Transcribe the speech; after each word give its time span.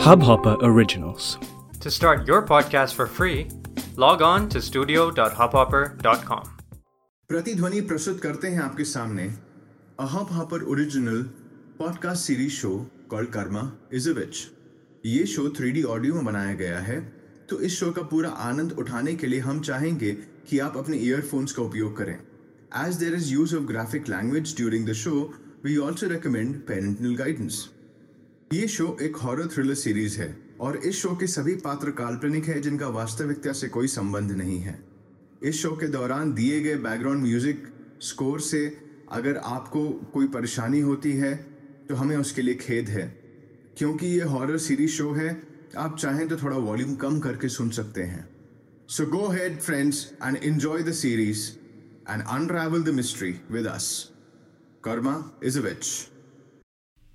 Hubhopper 0.00 0.56
Originals. 0.62 1.36
To 1.80 1.90
start 1.90 2.26
your 2.26 2.40
podcast 2.42 2.94
for 2.94 3.06
free, 3.06 3.48
log 3.96 4.22
on 4.22 4.48
to 4.48 4.60
studio.hubhopper.com. 4.62 6.44
प्रतिध्वनि 7.30 7.80
प्रस्तुत 7.80 8.20
करते 8.20 8.48
हैं 8.48 8.60
आपके 8.62 8.84
सामने 8.84 9.26
a 10.00 10.06
Hubhopper 10.32 10.62
original 10.66 11.22
podcast 11.78 12.24
series 12.26 12.52
show 12.52 12.70
called 13.10 13.30
Karma 13.32 13.64
is 13.94 14.08
a 14.10 14.12
witch 14.12 14.40
ये 15.06 15.26
show 15.34 15.42
3D 15.58 15.84
audio 15.96 16.14
में 16.14 16.24
बनाया 16.24 16.54
गया 16.62 16.78
है 16.86 17.00
तो 17.50 17.60
इस 17.60 17.78
शो 17.80 17.90
का 17.92 18.02
पूरा 18.12 18.30
आनंद 18.46 18.72
उठाने 18.78 19.14
के 19.14 19.26
लिए 19.26 19.40
हम 19.48 19.60
चाहेंगे 19.70 20.12
कि 20.48 20.58
आप 20.68 20.76
अपने 20.76 20.96
ईयरफोन्स 20.98 21.52
का 21.52 21.62
उपयोग 21.62 21.96
करें 21.98 22.14
as 22.86 22.96
there 23.02 23.14
is 23.14 23.32
use 23.32 23.54
of 23.56 23.66
graphic 23.72 24.08
language 24.08 24.56
during 24.56 24.88
the 24.88 24.92
show 25.02 25.12
we 25.64 25.76
also 25.88 26.08
recommend 26.08 26.56
parental 26.68 27.14
guidance 27.16 27.60
ये 28.50 28.66
शो 28.68 28.96
एक 29.02 29.16
हॉरर 29.16 29.46
थ्रिलर 29.46 29.74
सीरीज़ 29.74 30.18
है 30.20 30.36
और 30.60 30.76
इस 30.76 30.96
शो 30.96 31.14
के 31.16 31.26
सभी 31.26 31.54
पात्र 31.56 31.90
काल्पनिक 31.90 32.44
है 32.44 32.60
जिनका 32.60 32.88
वास्तविकता 32.88 33.52
से 33.52 33.68
कोई 33.68 33.88
संबंध 33.88 34.32
नहीं 34.32 34.58
है। 34.60 34.74
इस 35.42 35.60
शो 35.62 35.70
के 35.76 35.88
दौरान 35.88 36.32
दिए 36.34 36.60
गए 36.60 36.74
बैकग्राउंड 36.76 37.22
म्यूज़िक 37.22 37.68
स्कोर 38.02 38.40
से 38.40 38.64
अगर 39.12 39.36
आपको 39.36 39.88
कोई 40.14 40.28
परेशानी 40.28 40.80
होती 40.80 41.12
है 41.12 41.34
तो 41.88 41.94
हमें 41.94 42.16
उसके 42.16 42.42
लिए 42.42 42.54
खेद 42.54 42.88
है। 42.88 43.06
क्योंकि 43.78 44.06
ये 44.06 44.24
हॉरर 44.24 44.58
सीरीज़ 44.58 44.90
शो 44.90 45.12
है, 45.12 45.30
आप 45.76 45.96
चाहें 45.98 46.26
तो 46.28 46.36
थोड़ा 46.36 46.56
वॉल्यूम 46.58 46.94
कम 46.96 47.20
करके 47.20 47.48
सुन 47.50 47.70
सकते 47.70 48.02
हैं। 48.02 48.28
So 48.88 49.06
go 49.06 49.26
ahead 49.28 49.60
friends 49.60 50.04
and 50.24 50.36
enjoy 50.36 50.82
the 50.82 50.92
series 50.96 51.48
and 52.10 52.22
unravel 52.22 52.82
the 52.82 52.98
mystery 52.98 53.34
with 53.50 53.66
us 53.68 53.90
Karma 54.84 55.18
is 55.44 55.58
a 55.58 55.62
witch 55.62 55.96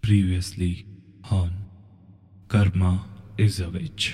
previously 0.03 0.73
on 1.31 1.49
Karma 2.49 2.99
is 3.37 3.59
a 3.59 3.69
witch. 3.69 4.05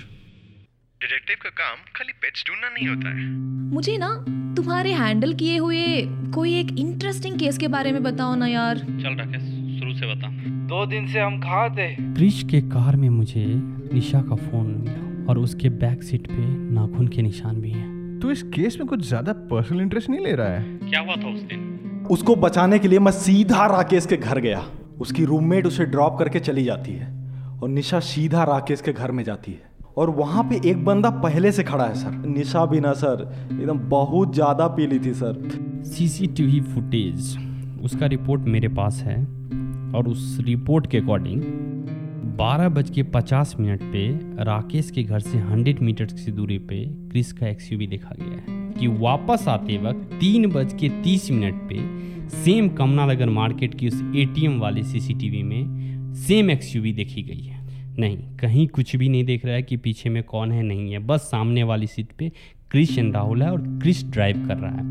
Detective 1.01 1.37
का 1.43 1.49
काम 1.49 1.77
खाली 1.95 2.13
पेट्स 2.21 2.43
ढूंढना 2.47 2.69
नहीं 2.69 2.87
होता 2.87 3.09
है। 3.09 3.25
मुझे 3.73 3.97
ना 3.97 4.09
तुम्हारे 4.55 4.93
हैंडल 4.93 5.33
किए 5.33 5.57
हुए 5.57 5.85
कोई 6.33 6.53
एक 6.59 6.71
इंटरेस्टिंग 6.79 7.39
केस 7.39 7.57
के 7.57 7.67
बारे 7.67 7.91
में 7.91 8.01
बताओ 8.03 8.35
ना 8.35 8.47
यार। 8.47 8.77
चल 8.77 9.15
राकेश 9.15 9.43
शुरू 9.79 9.93
से 9.93 10.13
बता। 10.15 10.29
दो 10.67 10.85
दिन 10.85 11.07
से 11.07 11.19
हम 11.19 11.39
कहाँ 11.41 11.69
थे 11.75 11.93
क्रिश 11.95 12.43
के 12.51 12.61
कार 12.61 12.95
में 12.95 13.09
मुझे 13.09 13.45
निशा 13.93 14.21
का 14.21 14.35
फ़ोन 14.35 14.67
मिला 14.67 15.29
और 15.31 15.39
उसके 15.39 15.69
बैक 15.69 16.03
सीट 16.03 16.27
पे 16.27 16.45
नाखून 16.73 17.07
के 17.07 17.21
निशान 17.21 17.61
भी 17.61 17.71
हैं। 17.71 18.19
तो 18.19 18.31
इस 18.31 18.43
केस 18.55 18.77
में 18.79 18.87
कुछ 18.87 19.07
ज़्यादा 19.07 19.33
पर्सनल 19.33 19.81
इंटरेस्ट 19.81 20.09
नहीं 20.09 20.25
ले 20.25 20.35
रहा 20.35 20.47
है? 20.47 20.77
क्या 20.89 20.99
हुआ 20.99 21.15
था 21.15 21.33
उस 21.33 21.41
दिन? 21.41 22.07
उसको 22.11 22.35
बचाने 22.35 22.79
के 22.79 22.87
लिए 22.87 22.99
मैं 22.99 23.11
सीधा 23.11 23.65
राकेश 23.65 24.05
के 24.05 24.17
घर 24.17 24.39
गया। 24.39 24.65
उसकी 25.01 25.25
रूममेट 25.25 25.67
उसे 25.67 25.85
ड्रॉप 25.85 26.17
करके 26.19 26.39
चली 26.39 26.63
जाती 26.63 26.91
है 26.91 27.07
और 27.61 27.69
निशा 27.69 27.99
सीधा 27.99 28.43
राकेश 28.43 28.81
के 28.81 28.93
घर 28.93 29.11
में 29.11 29.23
जाती 29.23 29.51
है। 29.51 29.69
और 29.97 30.09
वहाँ 30.09 30.43
पे 30.43 30.59
एक 30.69 30.83
बंदा 30.85 31.09
पहले 31.09 31.51
से 31.51 31.63
खड़ा 31.63 31.85
है, 31.85 31.95
सर। 31.95 32.11
निशा 32.27 32.65
भी 32.65 32.79
ना, 32.79 32.93
सर। 32.93 33.21
एकदम 33.51 33.79
बहुत 33.89 34.33
ज़्यादा 34.33 34.67
पी 34.67 34.87
ली 34.87 34.99
थी, 34.99 35.13
सर। 35.13 35.83
CCTV 35.85 36.61
footage. 36.61 37.37
उसका 37.83 38.05
रिपोर्ट 38.05 38.41
मेरे 38.47 38.67
पास 38.67 39.01
है 39.01 39.17
और 39.95 40.07
उस 40.07 40.37
रिपोर्ट 40.41 40.87
के 40.87 40.97
अकॉर्डिंग 40.97 41.41
बारह 42.37 42.69
बज 42.69 42.89
के 42.89 43.03
पचास 43.03 43.55
मिनट 43.59 43.81
पे 43.83 44.07
राकेश 44.43 44.91
के 44.91 45.03
घर 45.03 45.19
से 45.19 45.37
हंड्रेड 45.39 45.79
मीटर 45.79 46.05
की 46.05 46.31
दूरी 46.31 46.57
पे 46.69 46.85
क्रिस 47.09 47.33
का 47.33 47.47
एक्सयूवी 47.47 47.87
देखा 47.87 48.15
गया 48.19 48.37
है 48.37 48.59
कि 48.73 48.87
वापस 48.99 49.47
आते 49.47 49.77
वक्त 49.77 50.09
तीन 50.19 50.49
बज 50.51 50.73
के 50.79 50.89
तीस 51.03 51.29
मिनट 51.31 51.61
पे 51.69 51.79
सेम 52.31 52.69
कमला 52.69 53.25
मार्केट 53.25 53.75
की 53.75 53.87
उस 53.87 54.03
एटीएम 54.15 54.59
वाले 54.59 54.83
सीसीटीवी 54.83 55.43
में 55.43 55.81
सेम 56.13 56.51
एक्सयूवी 56.51 56.93
देखी 56.93 57.23
गई 57.23 57.41
है। 57.41 57.61
नहीं 57.99 58.17
कहीं 58.17 58.67
कुछ 58.67 58.95
भी 58.95 59.09
नहीं 59.09 59.23
देख 59.23 59.45
रहा 59.45 59.55
है 59.55 59.63
कि 59.63 59.77
पीछे 59.77 60.09
में 60.09 60.23
कौन 60.23 60.51
है 60.51 60.63
नहीं 60.63 60.91
है। 60.91 60.99
बस 60.99 61.19
सामने 61.19 61.63
वाली 61.63 61.87
सीट 61.87 62.07
पे 62.17 62.31
क्रिश 62.71 62.97
एंड 62.97 63.13
राहुल 63.13 63.43
है 63.43 63.51
और 63.51 63.61
क्रिश 63.61 64.05
ड्राइव 64.05 64.47
कर 64.47 64.57
रहा 64.57 64.71
है। 64.71 64.81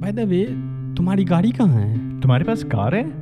बाय 0.00 0.12
द 0.12 0.20
वे 0.20 0.44
तुम्हारी 0.94 1.24
गाड़ी 1.24 1.50
कहाँ 1.50 1.82
है? 1.82 2.20
तुम्हारे 2.20 2.44
पास 2.44 2.64
कार 2.64 2.94
है? 2.94 3.12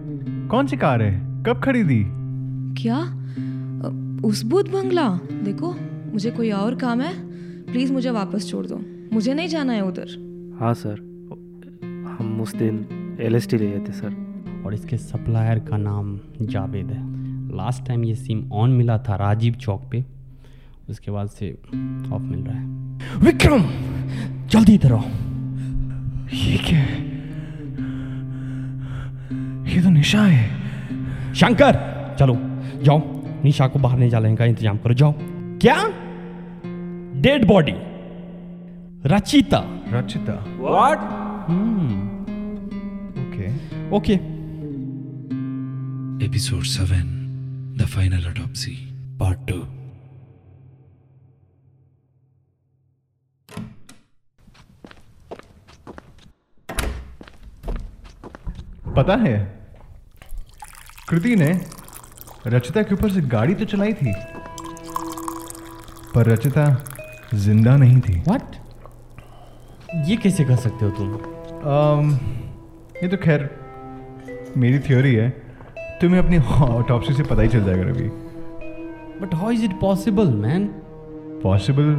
कौन 0.49 0.67
सी 0.67 0.77
कार 0.77 1.03
है? 1.03 1.43
कब 1.43 1.61
खरीदी? 1.65 2.05
क्या? 2.83 2.99
उस 4.29 4.43
बुद्ध 4.43 4.71
बंगला? 4.71 5.09
देखो 5.45 5.75
मुझे 6.13 6.31
कोई 6.31 6.51
और 6.51 6.75
काम 6.75 7.01
है। 7.01 7.15
प्लीज़ 7.65 7.93
मुझे 7.93 8.11
वापस 8.11 8.51
छोड़ 8.51 8.67
दो। 8.67 8.81
मुझे 9.13 9.35
नहीं 9.35 9.49
जाना 9.49 9.73
है 9.73 9.85
उधर। 9.85 10.07
हाँ 10.61 10.75
सर। 10.75 10.95
हम 12.21 12.41
उस 12.41 12.57
दिन 12.57 12.87
एल 13.23 13.35
एस 13.37 13.53
ले 13.53 13.59
गए 13.59 13.79
थे 13.79 13.93
सर 13.93 14.63
और 14.67 14.75
इसके 14.75 14.97
सप्लायर 14.97 15.59
का 15.59 15.77
नाम 15.77 16.19
जावेद 16.43 16.91
है। 16.91 17.01
लास्ट 17.57 17.87
टाइम 17.87 18.05
ये 18.05 18.15
सिम 18.15 18.49
ऑन 18.53 18.71
मिला 18.71 18.99
था 18.99 19.17
राजीव 19.17 19.55
चौक 19.55 19.83
पे 19.91 20.05
उसके 20.91 21.11
बाद 21.11 21.29
से 21.29 21.51
ऑफ़ 22.13 22.23
मिल 22.23 22.41
रहा 22.41 22.59
है। 22.59 23.21
विक्रम 23.21 23.63
जल्दी 24.49 24.75
इधर 24.75 24.93
आओ। 24.93 25.05
ये 26.35 26.57
क्या 26.59 26.79
है? 26.79 27.01
ये 29.67 29.83
तो 29.83 29.91
निशा 29.91 30.23
है। 30.23 31.35
शंकर 31.35 31.79
चलो 32.19 32.37
जाओ। 32.85 33.01
निशा 33.45 33.67
को 33.69 33.79
बाहर 33.79 33.99
नहीं 33.99 34.11
जाने 34.11 34.35
का 34.37 34.45
इंतज़ाम 34.45 34.79
करो 34.79 34.95
जाओ। 34.95 35.15
क्या? 35.63 35.77
Dead 37.23 37.47
body 37.47 37.75
Rachita. 39.07 39.65
Rachita. 39.93 40.33
What 40.59 40.99
okay 43.93 44.15
Episode 46.27 46.65
7 46.65 46.91
The 47.79 47.87
Final 47.95 48.25
Autopsy, 48.31 48.75
Part 49.21 49.37
2. 49.51 49.63
पता 58.97 59.17
है 59.17 59.69
कृति 61.09 61.37
ने 61.37 61.61
रचिता 62.47 62.83
के 62.83 62.95
ऊपर 62.95 63.11
से 63.11 63.21
गाड़ी 63.21 63.55
तो 63.55 63.65
चलाई 63.65 63.93
थी 63.93 64.13
पर 66.15 66.27
रचिता 66.27 66.85
ज़िंदा 67.35 67.77
नहीं 67.77 68.01
थी। 68.01 68.21
व्हाट 68.21 68.57
ये 70.09 70.17
कैसे 70.17 70.45
कह 70.45 70.57
सकते 70.57 70.85
हो 70.85 70.91
तुम? 70.91 71.13
um, 71.13 72.23
ये 73.03 73.09
तो 73.09 73.17
खैर 73.17 73.62
मेरी 74.57 74.79
थ्योरी 74.79 75.15
है 75.15 75.29
तुम्हें 76.01 76.19
अपनी 76.19 76.39
ऑटोप्सी 76.65 77.15
से 77.15 77.23
पता 77.23 77.43
ही 77.43 77.49
चल 77.49 77.65
जाएगा 77.65 77.83
Ravi. 77.83 78.09
But 79.21 79.35
how 79.35 79.51
is 79.51 79.65
it 79.65 79.79
possible 79.81 80.29
man 80.37 80.67
possible 81.43 81.91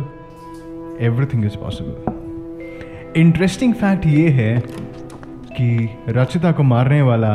everything 1.06 1.46
is 1.46 1.58
possible 1.58 3.22
interesting 3.22 3.74
fact 3.74 4.06
ये 4.06 4.30
है 4.32 4.60
कि 5.52 5.90
रचिता 6.10 6.52
को 6.52 6.64
मारने 6.64 7.02
वाला 7.02 7.34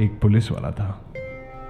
एक 0.00 0.18
पुलिस 0.22 0.50
वाला 0.52 0.70
था। 0.70 0.88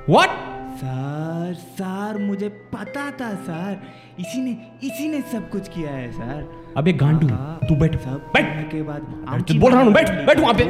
व्हाट 0.08 0.30
सर 0.78 1.54
सर 1.54 2.18
मुझे 2.20 2.48
पता 2.74 3.10
था 3.20 3.34
सर 3.44 3.80
इसी 4.20 4.40
ने 4.40 4.56
इसी 4.84 5.08
ने 5.08 5.20
सब 5.32 5.48
कुछ 5.50 5.68
किया 5.68 5.90
है 5.90 6.10
सर 6.12 6.50
अबे 6.76 6.92
गांडू 6.92 7.28
हाँ, 7.28 7.58
तू 7.68 7.76
बैठ 7.76 7.96
सब 8.00 8.30
बैठ। 8.34 8.70
के 8.70 8.82
बाद 8.82 9.02
बोल 9.52 9.72
रहा 9.72 9.82
हूँ 9.82 9.92
बैठ 9.92 10.10
बैठ 10.26 10.38
वहाँ 10.40 10.54
पे। 10.54 10.64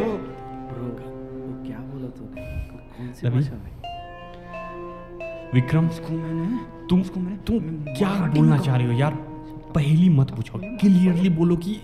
कौन 2.99 3.13
सी 3.13 3.29
भाषा 3.29 3.53
में 3.53 3.71
विक्रम 5.55 5.89
उसको 5.89 6.13
मैंने 6.13 6.59
तुम 6.91 7.01
उसको 7.01 7.21
मैंने 7.21 7.37
तुम 7.37 7.59
क्या 7.95 8.09
बोलना 8.09 8.59
चाह 8.59 8.77
रहे 8.77 8.87
हो 8.87 8.93
यार? 8.93 9.13
पहली 9.75 10.09
मत 10.09 10.31
पूछो। 10.31 10.59
क्लियरली 10.59 11.29
बोलो 11.29 11.57
कि 11.57 11.81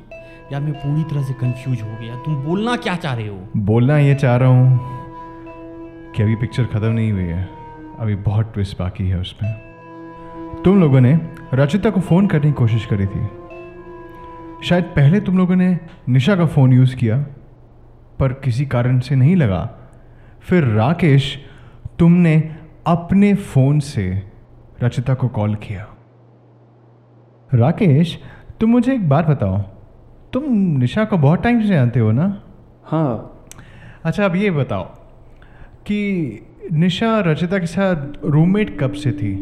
यार 0.52 0.60
मैं 0.60 0.72
पूरी 0.72 1.04
तरह 1.04 1.22
से 1.22 1.32
कंफ्यूज 1.32 1.82
हो 1.82 1.88
गया। 2.00 2.16
तुम 2.16 2.36
बोलना 2.36 2.76
क्या 2.76 2.96
चाह 2.96 3.14
रहे 3.14 3.28
हो? 3.28 3.38
बोलना 3.56 3.98
ये 3.98 4.14
चाह 4.14 4.36
रहा 4.36 4.48
हूँ 4.48 4.80
कि 6.12 6.22
अभी 6.22 6.34
पिक्चर 6.34 6.64
ख़त्म 6.64 6.86
नहीं 6.86 7.12
हुई 7.12 7.22
है। 7.22 7.48
अभी 7.98 8.14
बहुत 8.14 8.52
ट्विस्ट 8.54 8.78
बाकी 8.78 9.08
है 9.08 9.20
उसमें। 9.20 10.62
तुम 10.64 10.80
लोगों 10.80 11.00
ने 11.00 11.20
रचिता 11.54 11.90
को 11.90 12.00
फ़ोन 12.00 12.26
करने 12.26 12.46
की 12.46 12.52
कोशिश 12.52 12.86
करी 12.86 13.06
थी। 13.06 13.26
शायद 14.64 14.84
पहले 14.84 15.20
तुम 15.20 15.38
लोगों 15.38 15.56
ने 15.56 15.78
निशा 16.08 16.36
का 16.36 16.46
फ़ोन 16.46 16.72
यूज़ 16.72 16.96
किया 16.96 17.18
पर 18.18 18.32
किसी 18.32 18.66
कारण 18.66 18.98
से 19.00 19.16
नहीं 19.16 19.36
लगा। 19.36 19.77
फिर 20.48 20.64
राकेश 20.64 21.38
तुमने 21.98 22.54
अपने 22.86 23.34
फ़ोन 23.34 23.80
से 23.80 24.22
रचिता 24.82 25.14
को 25.14 25.28
कॉल 25.28 25.54
किया। 25.54 25.86
राकेश 27.54 28.18
तुम 28.60 28.70
मुझे 28.70 28.94
एक 28.94 29.08
बात 29.08 29.26
बताओ। 29.26 29.58
तुम 30.32 30.44
निशा 30.78 31.04
को 31.04 31.18
बहुत 31.18 31.42
टाइम 31.42 31.60
से 31.62 31.68
जानते 31.68 32.00
हो 32.00 32.12
ना? 32.12 32.42
हाँ। 32.84 33.46
अच्छा 34.04 34.24
अब 34.24 34.36
ये 34.36 34.50
बताओ 34.50 34.84
कि 35.86 36.40
निशा 36.72 37.20
रचिता 37.20 37.58
के 37.58 37.66
साथ 37.66 38.24
रूममेट 38.24 38.78
कब 38.80 38.92
से 38.92 39.12
थी? 39.12 39.34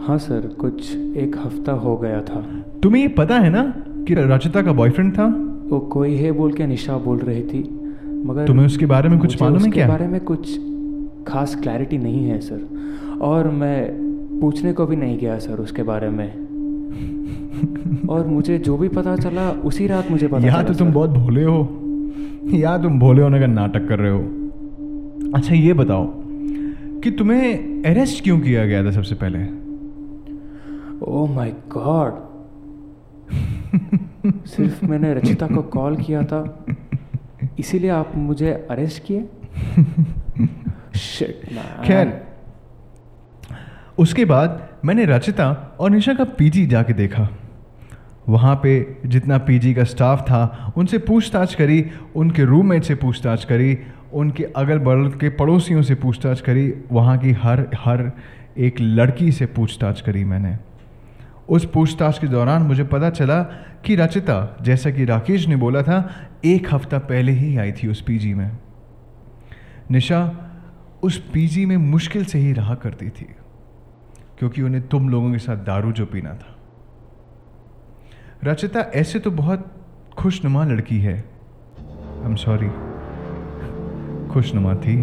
हाँ 0.00 0.18
सर 0.18 0.46
कुछ 0.60 0.96
एक 0.96 1.36
हफ़्ता 1.36 1.72
हो 1.72 1.96
गया 1.96 2.20
था। 2.20 2.64
तुम्हें 2.82 3.02
ये 3.02 3.08
पता 3.08 3.38
है 3.38 3.50
ना 3.50 3.62
कि 3.78 4.14
रचिता 4.18 4.62
का 4.62 4.72
बॉयफ्रेंड 4.72 5.12
था? 5.18 5.26
वो 5.70 5.80
कोई 5.80 6.16
है 6.16 6.32
बोल 6.32 6.52
के 6.52 6.66
निशा 6.66 6.96
बोल 6.96 7.18
रही 7.18 7.42
थी। 7.42 7.79
मगर 8.26 8.46
तुम्हें 8.46 8.66
उसके 8.66 8.86
बारे 8.86 9.08
में 9.08 9.18
कुछ 9.18 9.42
मालूम 9.42 9.64
है 9.64 9.70
क्या? 9.70 9.88
बारे 9.88 10.08
में 10.08 10.20
कुछ 10.20 10.60
खास 11.28 11.54
क्लैरिटी 11.54 11.98
नहीं 11.98 12.24
है 12.24 12.40
सर 12.40 12.68
और 13.20 13.50
मैं 13.50 13.90
पूछने 14.40 14.72
को 14.72 14.86
भी 14.86 14.96
नहीं 14.96 15.18
गया 15.18 15.38
सर 15.38 15.52
उसके 15.52 15.82
बारे 15.82 16.10
में। 16.10 16.50
और 18.08 18.26
मुझे 18.26 18.58
जो 18.58 18.76
भी 18.76 18.88
पता 18.88 19.16
चला 19.16 19.50
उसी 19.50 19.86
रात 19.86 20.10
मुझे 20.10 20.28
पता 20.28 20.46
या 20.46 20.62
तो 20.62 20.74
तुम 20.74 20.88
सर। 20.88 20.94
बहुत 20.94 21.10
भोले 21.10 21.44
हो। 21.44 21.68
या 22.50 22.78
तुम 22.78 22.98
भोले 23.00 23.22
होने 23.22 23.40
का 23.40 23.46
नाटक 23.46 23.88
कर 23.88 23.98
रहे 23.98 24.10
हो। 24.10 24.20
अच्छा 25.34 25.54
ये 25.54 25.72
बताओ 25.72 26.12
कि 27.00 27.10
तुम्हें 27.10 27.54
अरेस्ट 27.84 28.24
क्यों 28.24 28.40
किया 28.40 28.66
गया 28.66 28.84
था 28.84 28.90
सबसे 28.90 29.14
पहले? 29.14 29.38
ओ 31.02 31.26
माय 31.26 31.50
गॉड 31.50 32.30
सिर्फ़ 34.46 34.86
मैंने 34.86 35.14
रचिता 35.14 35.46
को 35.46 35.62
कॉल 35.62 35.96
किया 35.96 36.22
था। 36.22 36.66
इसीलिए 37.60 37.90
आप 37.90 38.12
मुझे 38.16 38.66
अरेस्ट 38.70 39.02
किए। 39.06 39.20
खैर 41.86 42.22
उसके 43.98 44.24
बाद 44.24 44.68
मैंने 44.84 45.04
रचिता 45.04 45.76
और 45.80 45.90
निशा 45.90 46.14
का 46.14 46.24
पीजी 46.38 46.66
जाके 46.66 46.92
देखा। 46.92 47.28
वहाँ 48.28 48.60
पे 48.62 48.98
जितना 49.06 49.38
पीजी 49.38 49.74
का 49.74 49.84
स्टाफ 49.84 50.22
था 50.22 50.72
उनसे 50.76 50.98
पूछताछ 50.98 51.54
करी 51.54 51.90
उनके 52.16 52.44
रूममेट 52.44 52.84
से 52.84 52.94
पूछताछ 52.94 53.44
करी 53.44 53.78
उनके 54.12 54.46
अगल 54.56 54.78
बगल 54.78 55.18
के 55.20 55.28
पड़ोसियों 55.28 55.82
से 55.82 55.94
पूछताछ 55.94 56.40
करी 56.40 56.74
वहाँ 56.92 57.18
की 57.18 57.36
हर 57.42 57.66
हर 57.78 58.12
एक 58.58 58.76
लड़की 58.80 59.32
से 59.32 59.46
पूछताछ 59.46 60.00
करी 60.00 60.24
मैंने। 60.24 60.56
उस 61.50 61.64
पूछताछ 61.70 62.18
के 62.18 62.26
दौरान 62.26 62.62
मुझे 62.62 62.84
पता 62.84 63.10
चला 63.10 63.42
कि 63.84 63.96
रचिता, 63.96 64.56
जैसा 64.62 64.90
कि 64.90 65.04
राकेश 65.04 65.46
ने 65.48 65.56
बोला 65.56 65.82
था, 65.82 66.10
एक 66.44 66.74
हफ़्ता 66.74 66.98
पहले 66.98 67.32
ही 67.32 67.56
आई 67.56 67.72
थी 67.72 67.88
उस 67.88 68.00
पीजी 68.00 68.34
में। 68.34 68.58
निशा 69.90 70.20
उस 71.02 71.18
पीजी 71.32 71.66
में 71.66 71.76
मुश्किल 71.76 72.24
से 72.24 72.38
ही 72.38 72.52
रहा 72.52 72.74
करती 72.74 73.08
थी, 73.08 73.26
क्योंकि 74.38 74.62
उन्हें 74.62 74.88
तुम 74.88 75.08
लोगों 75.08 75.32
के 75.32 75.38
साथ 75.38 75.56
दारू 75.56 75.92
जो 75.92 76.06
पीना 76.06 76.34
था। 76.34 76.56
रचिता 78.44 78.80
ऐसे 78.80 79.18
तो 79.18 79.30
बहुत 79.30 79.70
खुशनुमा 80.18 80.64
लड़की 80.64 81.00
है। 81.00 81.14
आई 81.14 82.26
एम 82.26 82.34
सॉरी 82.34 82.68
खुशनुमा 84.28 84.74
थी। 84.74 84.96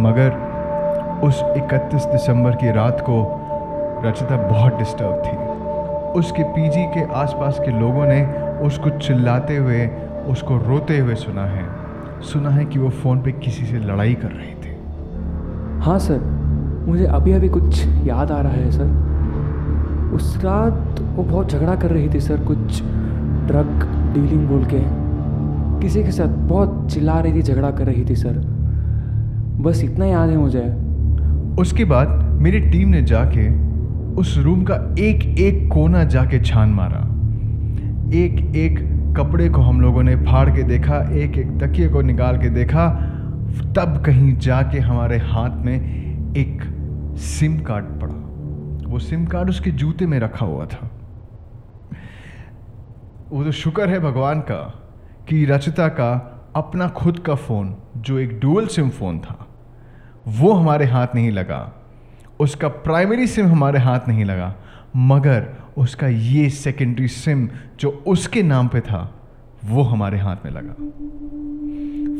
मगर 0.00 0.30
उस 1.24 1.42
31 1.56 2.04
दिसंबर 2.04 2.56
की 2.56 2.72
रात 2.72 3.00
को 3.00 3.45
रचिता 4.04 4.36
बहुत 4.48 4.78
डिस्टर्ब 4.78 5.22
थी। 5.24 5.36
उसके 6.18 6.42
पीजी 6.42 6.84
के 6.84 7.04
आसपास 7.14 7.58
के 7.60 7.70
लोगों 7.80 8.06
ने 8.06 8.24
उसको 8.66 8.90
चिल्लाते 8.90 9.56
हुए 9.56 9.86
उसको 10.28 10.56
रोते 10.58 10.98
हुए 10.98 11.14
सुना 11.14 11.44
है। 11.44 11.64
सुना 12.22 12.50
है 12.50 12.64
कि 12.64 12.78
वो 12.78 12.88
फ़ोन 12.88 13.20
पे 13.20 13.32
किसी 13.32 13.64
से 13.66 13.78
लड़ाई 13.78 14.14
कर 14.14 14.28
रहे 14.28 14.54
थे। 14.54 14.74
हाँ 15.84 15.98
सर 15.98 16.20
मुझे 16.86 17.04
अभी 17.04 17.32
अभी 17.32 17.48
कुछ 17.48 17.86
याद 17.86 18.30
आ 18.30 18.40
रहा 18.40 18.52
है 18.52 18.70
सर। 18.70 20.12
उस 20.14 20.36
रात 20.44 21.00
वो 21.00 21.22
बहुत 21.22 21.50
झगड़ा 21.50 21.74
कर 21.74 21.90
रही 21.90 22.08
थी 22.08 22.20
सर 22.20 22.44
कुछ 22.44 22.82
ड्रग 23.46 23.84
डीलिंग 24.14 24.48
बोल 24.48 24.64
के। 24.64 24.80
किसी 25.80 26.04
के 26.04 26.10
साथ 26.10 26.28
बहुत 26.48 26.88
चिल्ला 26.90 27.20
रही 27.20 27.32
थी 27.32 27.42
झगड़ा 27.42 27.70
कर 27.70 27.86
रही 27.86 28.04
थी 28.04 28.16
सर। 28.16 28.38
बस 29.60 29.84
इतना 29.84 30.06
याद 30.06 30.30
है 30.30 30.36
मुझे। 30.36 30.64
उसके 31.60 31.84
बाद 31.84 32.08
मेरी 32.42 32.60
टीम 32.60 32.88
ने 32.88 33.02
जाके 33.02 33.48
उस 34.16 34.38
रूम 34.38 34.64
का 34.64 34.74
एक 34.98 35.38
एक 35.38 35.72
कोना 35.72 36.04
जाके 36.04 36.40
छान 36.40 36.68
मारा। 36.68 37.00
एक 38.16 38.54
एक 38.56 38.78
कपड़े 39.16 39.48
को 39.48 39.60
हम 39.60 39.80
लोगों 39.80 40.02
ने 40.02 40.16
फाड़ 40.16 40.56
के 40.56 40.62
देखा, 40.62 40.96
एक 40.96 41.38
एक 41.38 41.58
तकिए 41.60 41.88
को 41.88 42.00
निकाल 42.00 42.38
के 42.38 42.50
देखा, 42.50 42.88
तब 43.76 44.02
कहीं 44.06 44.36
जाके 44.36 44.78
हमारे 44.78 45.18
हाथ 45.18 45.50
में 45.50 45.76
एक 46.36 46.62
सिम 47.18 47.58
कार्ड 47.58 47.84
पड़ा। 47.84 48.14
वो 48.90 48.98
सिम 48.98 49.26
कार्ड 49.26 49.48
उसके 49.48 49.70
जूते 49.70 50.06
में 50.06 50.18
रखा 50.18 50.46
हुआ 50.46 50.66
था। 50.66 50.90
वो 53.32 53.44
तो 53.44 53.50
शुक्र 53.50 53.88
है 53.88 54.00
भगवान 54.00 54.40
का 54.40 54.82
कि 55.28 55.44
रचिता 55.44 55.88
का 55.88 56.12
अपना 56.56 56.88
खुद 56.88 57.18
का 57.18 57.34
फ़ोन, 57.34 57.76
जो 57.96 58.18
एक 58.18 58.40
डुअल 58.40 58.66
सिम 58.66 58.88
फ़ोन 58.88 59.18
था, 59.18 59.46
वो 60.28 60.52
हमारे 60.52 60.86
हाथ 60.86 61.06
नहीं 61.14 61.30
लगा। 61.30 61.85
उसका 62.40 62.68
प्राइमरी 62.68 63.26
सिम 63.26 63.46
हमारे 63.46 63.78
हाथ 63.78 64.00
नहीं 64.08 64.24
लगा, 64.24 64.54
मगर 64.96 65.46
उसका 65.78 66.08
ये 66.08 66.50
सेकेंडरी 66.50 67.08
सिम 67.08 67.48
जो 67.80 68.04
उसके 68.06 68.42
नाम 68.42 68.68
पे 68.68 68.80
था, 68.80 69.28
वो 69.64 69.82
हमारे 69.82 70.18
हाथ 70.18 70.36
में 70.44 70.52
लगा। 70.52 70.74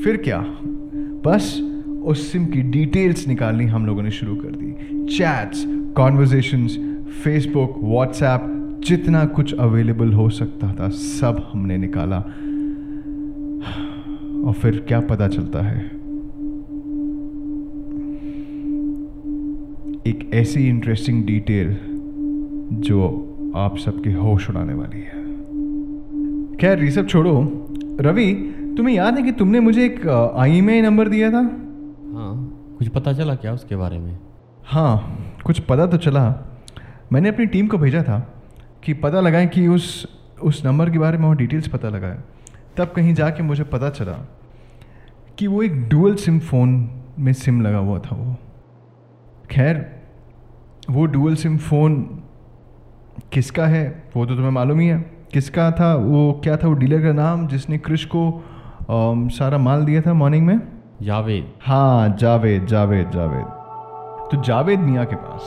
फिर 0.05 0.17
क्या? 0.17 0.45
बस 1.27 1.61
उस 2.05 2.33
सिम 2.33 2.47
की 2.47 2.63
डिटेल्स 2.63 3.29
निकालनी 3.29 3.67
हम 3.67 3.87
लोगों 3.87 4.03
ने 4.03 4.11
शुरू 4.11 4.37
कर 4.37 4.49
दी। 4.49 5.07
चैट्स 5.17 5.65
कॉन्वर्जेशंस 5.97 6.79
फेसबुक 7.25 7.75
व्हाट्सएप 7.83 8.53
जितना 8.87 9.25
कुछ 9.25 9.55
अवेलेबल 9.55 10.13
हो 10.13 10.31
सकता 10.31 10.73
था, 10.73 10.89
सब 10.89 11.51
हमने 11.53 11.79
निकाला। 11.79 12.19
और 14.47 14.53
फिर 14.53 14.85
क्या 14.89 15.01
पता 15.01 15.29
चलता 15.29 15.63
है? 15.63 15.96
एक 20.07 20.31
ऐसी 20.35 20.69
इंटरेस्टिंग 20.69 21.25
डिटेल 21.25 21.77
जो 22.81 23.07
आप 23.57 23.79
सबके 23.79 24.13
होश 24.13 24.51
उड़ाने 24.51 24.75
वाली 24.75 25.01
है। 25.01 25.25
खैर 26.57 26.85
ये 26.85 26.91
सब 26.91 27.07
छोड़ो। 27.09 27.33
रवि 28.01 28.33
तुम्हें 28.77 28.95
याद 28.95 29.17
है 29.17 29.23
कि 29.23 29.33
तुमने 29.33 29.61
मुझे 29.61 29.85
एक 29.85 30.07
आई 30.09 30.59
एम 30.59 30.71
नंबर 30.85 31.09
दिया 31.09 31.31
था? 31.31 31.39
हाँ। 31.39 32.53
कुछ 32.79 32.89
पता 32.89 33.13
चला 33.13 33.35
क्या 33.35 33.53
उसके 33.53 33.77
बारे 33.77 33.99
में? 33.99 34.19
हाँ 34.65 35.35
कुछ 35.45 35.61
पता 35.61 35.87
तो 35.87 35.97
चला। 35.97 36.25
मैंने 37.13 37.29
अपनी 37.29 37.47
टीम 37.47 37.67
को 37.67 37.79
भेजा 37.79 38.03
था 38.03 38.19
कि 38.85 38.93
पता 38.93 39.21
लगाएँ 39.21 39.47
कि 39.47 39.67
उस 39.69 40.07
उस 40.43 40.65
नंबर 40.67 40.91
के 40.91 40.99
बारे 40.99 41.19
में 41.19 41.29
और 41.29 41.37
डिटेल्स 41.37 41.69
पता 41.69 41.89
लगाएँ। 41.89 42.23
तब 42.77 42.93
कहीं 42.97 43.15
जाके 43.15 43.43
मुझे 43.43 43.65
पता 43.65 43.91
चला 43.91 44.13
कि 45.39 45.47
वो 45.47 45.63
एक 45.63 45.89
डुअल 45.89 46.15
सिम 46.15 46.39
फ़ोन 46.39 46.89
में 47.19 47.33
सिम 47.33 47.63
लगा 47.63 47.79
हुआ 47.79 47.99
था 47.99 48.17
वो। 48.17 48.37
खैर 49.51 49.96
वो 50.91 51.07
डुअल 51.07 51.35
सिम 51.35 51.57
फ़ोन 51.57 52.23
किसका 53.33 53.67
है 53.67 54.05
वो 54.17 54.27
तो 54.27 54.35
तुम्हें 54.35 54.51
मालूम 54.51 54.81
ही 54.81 54.87
है। 54.87 54.99
किसका 55.33 55.71
था 55.71 55.95
वो 55.95 56.41
क्या 56.45 56.57
था 56.57 56.69
वो 56.69 56.75
डीलर 56.75 57.03
का 57.03 57.13
नाम 57.13 57.47
जिसने 57.47 57.79
क्रिश 57.79 58.05
को 58.05 58.45
अम, 58.91 59.29
सारा 59.29 59.59
माल 59.59 59.85
दिया 59.85 60.01
था 60.01 60.15
मॉर्निंग 60.15 60.47
में? 60.47 60.61
जावेद। 61.03 61.53
हाँ 61.63 62.17
जावेद 62.17 62.67
जावेद 62.67 63.11
जावेद। 63.11 63.47
तो 64.31 64.43
जावेद 64.43 64.79
मियाँ 64.79 65.07
के 65.07 65.17
पास 65.17 65.43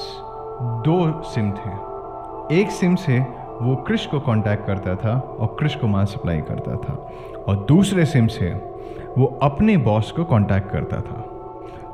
दो 0.86 1.22
सिम 1.24 1.52
थे। 1.52 2.60
एक 2.62 2.72
सिम 2.72 2.96
से 2.96 3.20
वो 3.62 3.76
क्रिश 3.76 4.06
को 4.06 4.20
कांटेक्ट 4.20 4.68
करता 4.68 4.96
था 4.96 5.20
और 5.20 5.56
क्रिश 5.60 5.76
को 5.76 5.88
माल 5.88 6.06
सप्लाई 6.06 6.42
करता 6.42 6.76
था। 6.76 6.94
और 7.48 7.66
दूसरे 7.66 8.06
सिम 8.06 8.28
से 8.28 8.52
वो 9.18 9.40
अपने 9.44 9.78
बॉस 9.78 10.12
को 10.12 10.24
कांटेक्ट 10.24 10.72
करता 10.72 11.02
था। 11.02 11.26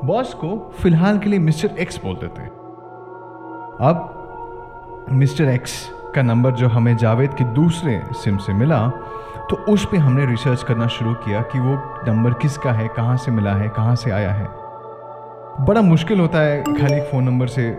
बॉस 0.03 0.33
को 0.33 0.71
फ़िलहाल 0.79 1.19
के 1.19 1.29
लिए 1.29 1.39
मिस्टर 1.39 1.67
एक्स 1.79 2.03
बोलते 2.03 2.27
थे। 2.27 2.64
अब 3.81 5.07
मिस्टर 5.11 5.45
एक्स 5.45 5.73
का 6.15 6.21
नंबर 6.21 6.51
जो 6.51 6.67
हमें 6.67 6.95
जावेद 6.97 7.33
के 7.33 7.43
दूसरे 7.43 8.01
सिम 8.13 8.37
से 8.37 8.53
मिला 8.53 8.87
तो 9.49 9.55
उस 9.69 9.85
पे 9.85 9.97
हमने 9.97 10.25
रिसर्च 10.25 10.63
करना 10.63 10.87
शुरू 10.87 11.13
किया 11.13 11.41
कि 11.41 11.59
वो 11.59 11.73
नंबर 12.07 12.33
किसका 12.33 12.71
है, 12.71 12.87
कहाँ 12.87 13.17
से 13.17 13.31
मिला 13.31 13.53
है, 13.53 13.67
कहाँ 13.69 13.95
से 13.95 14.11
आया 14.11 14.31
है। 14.31 14.47
बड़ा 15.65 15.81
मुश्किल 15.81 16.19
होता 16.19 16.39
है 16.39 16.63
खाली 16.63 17.01
फ़ोन 17.01 17.23
नंबर 17.23 17.47
से 17.47 17.69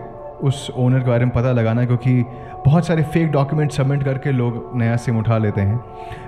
उस 0.43 0.69
ओनर 0.77 0.99
के 0.99 1.09
बारे 1.09 1.25
में 1.25 1.33
पता 1.33 1.51
लगाना, 1.51 1.85
क्योंकि 1.85 2.23
बहुत 2.65 2.87
सारे 2.87 3.03
फेक 3.03 3.31
डॉक्यूमेंट 3.31 3.71
सबमिट 3.71 4.03
करके 4.03 4.31
लोग 4.31 4.71
नया 4.75 4.95
सिम 4.97 5.17
उठा 5.19 5.37
लेते 5.37 5.61
हैं। 5.61 5.83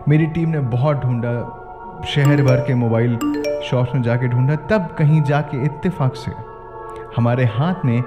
मेरी 0.08 0.26
टीम 0.26 0.50
ने 0.50 0.60
बहुत 0.60 0.98
ढूंढा, 0.98 2.04
शहर 2.08 2.42
भर 2.44 2.66
के 2.68 2.76
मोबाइल 2.76 3.18
शॉप्स 3.70 3.96
में 3.96 4.02
जाके 4.02 4.28
ढूंढा, 4.28 4.56
तब 4.56 4.96
कहीं 4.98 5.22
जाके 5.24 5.64
इत्तेफाक 5.66 6.16
से 6.16 6.32
हमारे 7.18 7.46
हाथ 7.46 7.86
में 7.86 8.02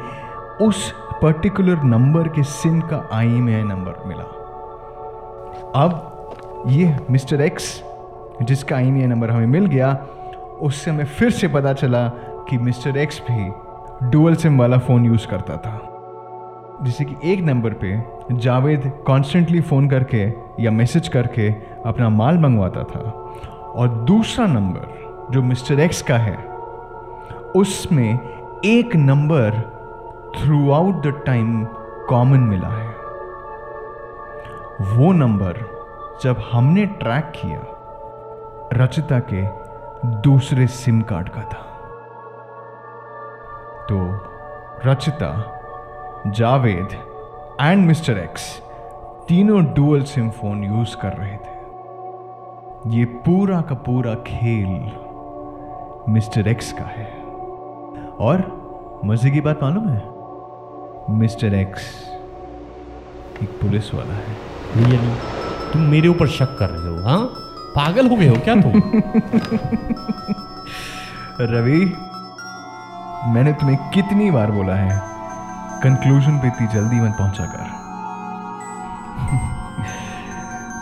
उस 0.61 0.93
पर्टिकुलर 1.23 1.83
नंबर 1.83 2.29
के 2.29 2.43
सिम 2.43 2.81
का 2.81 3.09
आई 3.13 3.29
नंबर 3.63 4.05
मिला। 4.07 4.23
अब 5.77 6.21
ये 6.67 6.97
मिस्टर 7.11 7.41
एक्स, 7.41 7.83
जिसका 8.43 8.77
आई 8.77 8.91
नंबर 8.91 9.31
हमें 9.31 9.47
मिल 9.47 9.67
गया, 9.67 10.07
उससे 10.61 10.91
हमें 10.91 11.05
फिर 11.05 11.31
से 11.31 11.49
पता 11.49 11.73
चला 11.73 12.09
कि 12.49 12.59
मिस्टर 12.59 12.97
एक्स 12.97 13.23
भी 13.31 13.53
डुअल 14.11 14.35
सिम 14.35 14.59
वाला 14.59 14.79
फ़ोन 14.79 15.05
यूज़ 15.05 15.27
करता 15.27 15.57
था। 15.57 15.89
जैसे 16.83 17.05
कि 17.05 17.33
एक 17.33 17.41
नंबर 17.41 17.73
पे 17.73 18.05
जावेद 18.33 18.93
कॉन्स्टेंटली 19.07 19.61
फ़ोन 19.61 19.89
करके 19.89 20.33
या 20.61 20.71
मैसेज 20.71 21.09
करके 21.09 21.51
अपना 21.87 22.09
माल 22.09 22.39
मंगवाता 22.39 22.83
था। 22.83 23.11
और 23.75 23.89
दूसरा 23.89 24.47
नंबर, 24.47 24.85
जो 25.31 25.43
मिस्टर 25.43 25.81
एक्स 25.81 26.03
का 26.03 26.17
है, 26.17 26.39
उसमें 27.57 28.19
एक 28.65 28.97
number 28.97 29.82
throughout 30.71 30.95
the 30.95 31.23
time 31.27 31.65
common 32.09 32.41
मिला 32.41 32.69
है। 32.69 32.89
वो 34.97 35.13
नंबर 35.13 35.59
जब 36.23 36.37
हमने 36.53 36.87
ट्रैक 36.87 37.33
किया, 37.37 37.61
रचिता 38.73 39.19
के 39.19 39.43
दूसरे 40.21 40.67
सिम 40.67 41.01
कार्ड 41.01 41.29
का 41.29 41.41
था। 41.41 41.69
तो 43.89 43.99
Rachita, 44.91 45.61
Javed 46.27 46.89
and 47.61 47.87
Mister 47.87 48.19
X 48.19 48.63
तीनों 49.29 49.65
डुअल 49.65 50.03
सिम 50.03 50.31
फ़ोन 50.31 50.65
यूज़ 50.65 50.97
कर 50.97 51.13
रहे 51.13 51.37
थे। 51.37 51.53
ये 52.99 53.05
पूरा 53.05 53.61
का 53.61 53.75
पूरा 53.75 54.15
खेल 54.15 54.93
मिस्टर 56.13 56.49
एक्स 56.49 56.73
का 56.73 56.85
है। 56.85 57.23
और 58.21 58.63
मज़े 59.05 59.31
की 59.31 59.41
बात 59.41 59.63
मालूम 59.63 59.89
है? 59.89 60.12
मिस्टर 61.11 61.55
एक्स 61.55 61.83
एक 63.43 63.49
पुलिस 63.49 63.95
वाला 63.95 64.15
है। 64.15 64.37
रियली 64.77 65.15
तुम 65.73 65.83
मेरे 65.83 66.09
ऊपर 66.09 66.29
शक 66.29 66.57
कर 66.59 66.71
रहे 66.71 66.89
हो 66.89 67.09
हाँ? 67.09 67.19
पागल 67.77 68.09
हो 68.09 68.17
गए 68.17 68.29
हो 68.29 68.37
क्या 68.37 68.55
तुम? 68.55 68.73
रवि 71.41 71.85
मैंने 73.33 73.53
तुम्हें 73.53 73.91
कितनी 73.91 74.31
बार 74.31 74.51
बोला 74.51 74.75
है 74.75 75.01
कंक्लूजन 75.83 76.39
पे 76.39 76.47
इतनी 76.49 76.67
जल्दी 76.67 77.01
मत 77.01 77.17
पहुँचा 77.19 77.45
कर। 77.45 77.83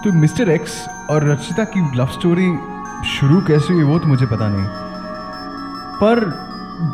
तो 0.04 0.12
मिस्टर 0.12 0.50
एक्स 0.50 0.88
और 1.10 1.30
रचिता 1.30 1.64
की 1.64 1.96
लव 1.96 2.06
स्टोरी 2.06 2.56
शुरू 3.06 3.40
कैसे 3.40 3.74
हुई 3.74 3.82
वो 3.82 3.98
तो 3.98 4.06
मुझे 4.06 4.26
पता 4.26 4.48
नहीं 4.48 4.66
पर 6.02 6.20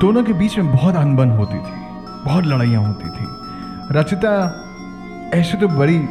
दोनों 0.01 0.25
के 0.25 0.33
बीच 0.33 0.59
में 0.59 0.73
बहुत 0.73 0.97
अनबन 0.97 1.31
होती 1.31 1.59
थी। 1.59 1.86
बहुत 2.27 2.47
लड़ाइयाँ 2.47 2.85
होती 2.85 3.09
थी। 3.09 3.27
रचिता 3.99 4.63
ऐसे 5.35 5.59
तो 5.59 5.69
बड़ी 5.69 6.09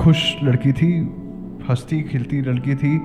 खुश 0.00 0.36
लड़की 0.42 0.72
थी, 0.72 0.98
हंसती, 1.70 2.02
खिलती 2.02 2.42
लड़की 2.42 2.74
थी, 2.74 2.98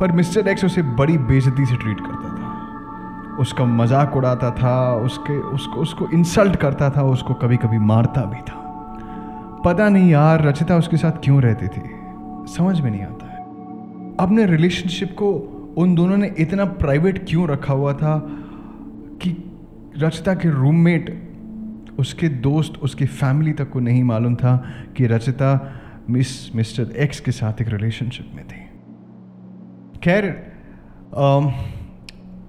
पर 0.00 0.12
मिस्टर 0.12 0.48
एक्स 0.48 0.64
उसे 0.64 0.82
बड़ी 0.82 1.18
बेजती 1.18 1.66
से 1.66 1.76
ट्रीट 1.76 2.00
करता 2.00 2.28
था। 2.28 3.36
उसका 3.36 3.64
मज़ाक 3.64 4.16
उड़ाता 4.16 4.50
था, 4.50 4.94
उसके, 4.94 5.38
उसको 5.38 5.80
उसको 5.80 6.08
इंसल्ट 6.14 6.56
करता 6.56 6.90
था, 6.90 7.02
उसको 7.02 7.34
कभी 7.34 7.56
कभी 7.56 7.78
मारता 7.78 8.20
भी 8.20 8.40
था। 8.40 8.62
पता 9.64 9.88
नहीं 9.88 10.10
यार, 10.10 10.44
रचिता 10.44 10.76
उसके 10.76 10.96
साथ 10.96 11.12
क्यों 11.24 11.42
रहती 11.42 11.68
थी। 11.68 11.82
समझ 12.54 12.80
में 12.80 12.90
नहीं 12.90 13.02
आता 13.02 13.26
है। 13.26 13.36
अपने 14.20 14.46
रिलेशनशिप 14.46 15.16
को 15.18 15.32
उन 15.78 15.94
दोनों 15.94 16.16
ने 16.16 16.34
इतना 16.38 16.64
प्राइवेट 16.64 17.26
क्यों 17.28 17.48
रखा 17.48 17.72
हुआ 17.72 17.92
था 17.92 18.18
कि 19.22 19.52
रचिता 19.98 20.34
के 20.34 20.50
रूममेट 20.50 21.25
उसके 21.98 22.28
दोस्त, 22.28 22.72
उसकी 22.82 23.06
फैमिली 23.06 23.52
तक 23.52 23.70
को 23.70 23.80
नहीं 23.80 24.04
मालूम 24.04 24.34
था 24.34 24.56
कि 24.96 25.06
रचिता 25.06 25.80
मिस, 26.10 26.56
मिस्टर 26.56 26.96
एक्स 26.96 27.20
के 27.20 27.32
साथ 27.32 27.62
एक 27.62 27.68
रिलेशनशिप 27.68 28.30
में 28.34 28.44
थी। 28.44 28.64
खैर 30.04 30.24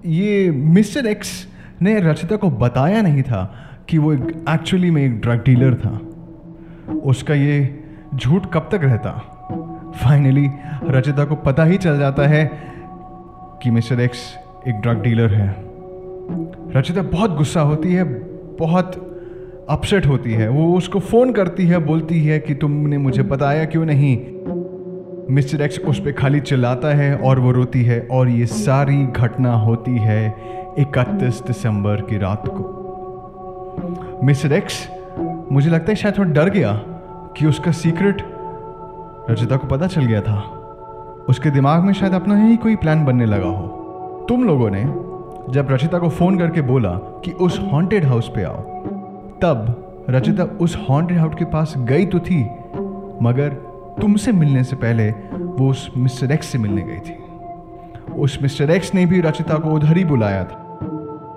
ये 0.06 0.50
मिस्टर 0.50 1.06
एक्स 1.06 1.48
ने 1.82 2.00
रचिता 2.00 2.36
को 2.36 2.50
बताया 2.50 3.02
नहीं 3.02 3.22
था 3.22 3.54
कि 3.88 3.98
वो 3.98 4.12
एक्चुअली 4.12 4.90
में 4.90 5.02
एक 5.02 5.20
ड्रग 5.20 5.42
डीलर 5.44 5.74
था। 5.74 6.00
उसका 6.94 7.34
ये 7.34 7.84
झूठ 8.14 8.46
कब 8.46 8.68
तक 8.72 8.80
रहता? 8.82 9.10
फाइनली 9.96 10.48
रचिता 10.84 11.24
को 11.24 11.34
पता 11.34 11.64
ही 11.64 11.76
चल 11.76 11.98
जाता 11.98 12.26
है 12.26 12.50
कि 13.62 13.70
मिस्टर 13.70 14.00
एक्स 14.00 14.36
एक 14.68 14.74
ड्रग 14.74 15.02
डीलर 15.02 15.34
है। 15.34 15.48
रचिता 16.76 17.02
बहुत 17.02 17.36
गुस्सा 17.36 17.60
होती 17.60 17.92
है, 17.94 18.04
बहुत 18.56 19.07
अपसेट 19.70 20.06
होती 20.06 20.32
है, 20.32 20.48
वो 20.48 20.76
उसको 20.76 20.98
फ़ोन 20.98 21.32
करती 21.32 21.66
है, 21.66 21.78
बोलती 21.78 22.24
है 22.24 22.38
कि 22.38 22.54
तुमने 22.54 22.98
मुझे 22.98 23.22
बताया 23.22 23.64
क्यों 23.64 23.84
नहीं? 23.86 24.18
मिस्टर 25.34 25.62
एक्स 25.62 25.80
उस 25.80 26.00
पर 26.00 26.12
खाली 26.12 26.40
चिल्लाता 26.40 26.88
है 26.88 27.16
और 27.16 27.40
वो 27.40 27.50
रोती 27.50 27.82
है, 27.82 28.08
और 28.10 28.28
ये 28.28 28.46
सारी 28.46 29.06
घटना 29.06 29.54
होती 29.54 29.98
है 29.98 30.36
31 30.78 31.42
दिसंबर 31.46 31.96
की 32.00 32.18
रात 32.18 32.42
को। 32.46 32.78
मिस्टर 34.24 34.52
एक्स 34.52 34.88
मुझे 35.52 35.70
लगता 35.70 35.86
है 35.88 35.96
शायद 35.96 36.18
थोड़ा 36.18 36.30
डर 36.30 36.50
गया 36.50 36.72
कि 37.36 37.46
उसका 37.46 37.72
सीक्रेट 37.72 38.22
रचिता 39.30 39.56
को 39.56 39.66
पता 39.66 39.86
चल 39.86 40.04
गया 40.04 40.20
था। 40.20 40.40
उसके 41.28 41.50
दिमाग 41.50 41.82
में 41.82 41.92
शायद 41.92 42.12
अपना 42.12 42.36
ही 42.36 42.56
कोई 42.56 42.76
प्लान 42.76 43.04
बनने 43.04 43.26
लगा 43.26 43.48
हो। 43.48 43.68
तुम 44.28 44.44
लोगों 44.44 44.70
ने 44.70 44.84
जब 45.52 45.66
रचिता 45.70 45.98
को 45.98 46.08
फ़ोन 46.08 46.38
करके 46.38 46.60
बोला 46.60 46.90
कि 47.24 47.30
उस 47.30 47.60
हॉन्टेड 47.72 48.04
हाउस 48.04 48.28
पे 48.28 48.42
आओ 48.42 48.78
तब 49.42 50.06
रचिता 50.10 50.44
उस 50.60 50.76
हॉन्टेड 50.88 51.18
हाउस 51.18 51.34
के 51.38 51.44
पास 51.44 51.74
गई 51.78 52.06
तो 52.06 52.18
थी, 52.18 52.42
मगर 53.22 53.48
तुमसे 54.00 54.32
मिलने 54.32 54.62
से 54.64 54.76
पहले 54.76 55.10
वो 55.10 55.68
उस 55.70 55.90
मिस्टर 55.96 56.32
एक्स 56.32 56.46
से 56.46 56.58
मिलने 56.58 56.82
गई 56.82 56.98
थी। 56.98 57.16
उस 58.14 58.38
मिस्टर 58.42 58.70
एक्स 58.70 58.94
ने 58.94 59.04
भी 59.06 59.20
रचिता 59.20 59.58
को 59.58 59.70
उधर 59.70 59.96
ही 59.96 60.04
बुलाया 60.04 60.44
था। 60.44 60.64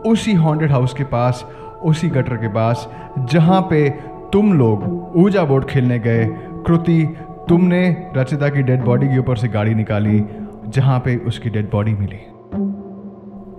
उसी 0.06 0.34
हॉन्टेड 0.34 0.72
हाउस 0.72 0.94
के 0.94 1.04
पास, 1.04 1.46
उसी 1.84 2.10
गटर 2.10 2.36
के 2.36 2.48
पास, 2.48 2.88
जहाँ 3.32 3.62
पे 3.62 3.90
तुम 4.34 4.54
लोग 4.54 5.12
ऊर्जा 5.16 5.44
बोर्ड 5.44 5.66
खेलने 5.66 6.00
गए 6.00 6.26
कृति 6.68 7.04
तुमने 7.50 8.12
रचिता 8.18 8.50
की 8.50 8.62
डेड 8.62 8.84
बॉडी 8.84 9.08
के 9.08 9.18
ऊपर 9.18 9.38
से 9.38 9.48
गाड़ी 9.48 9.76
निकाली, 9.76 10.24
जहाँ 10.68 11.00
पे 11.00 11.16
उसकी 11.18 11.50
डेड 11.50 11.70
बॉडी 11.72 11.94
मिली। 11.94 12.20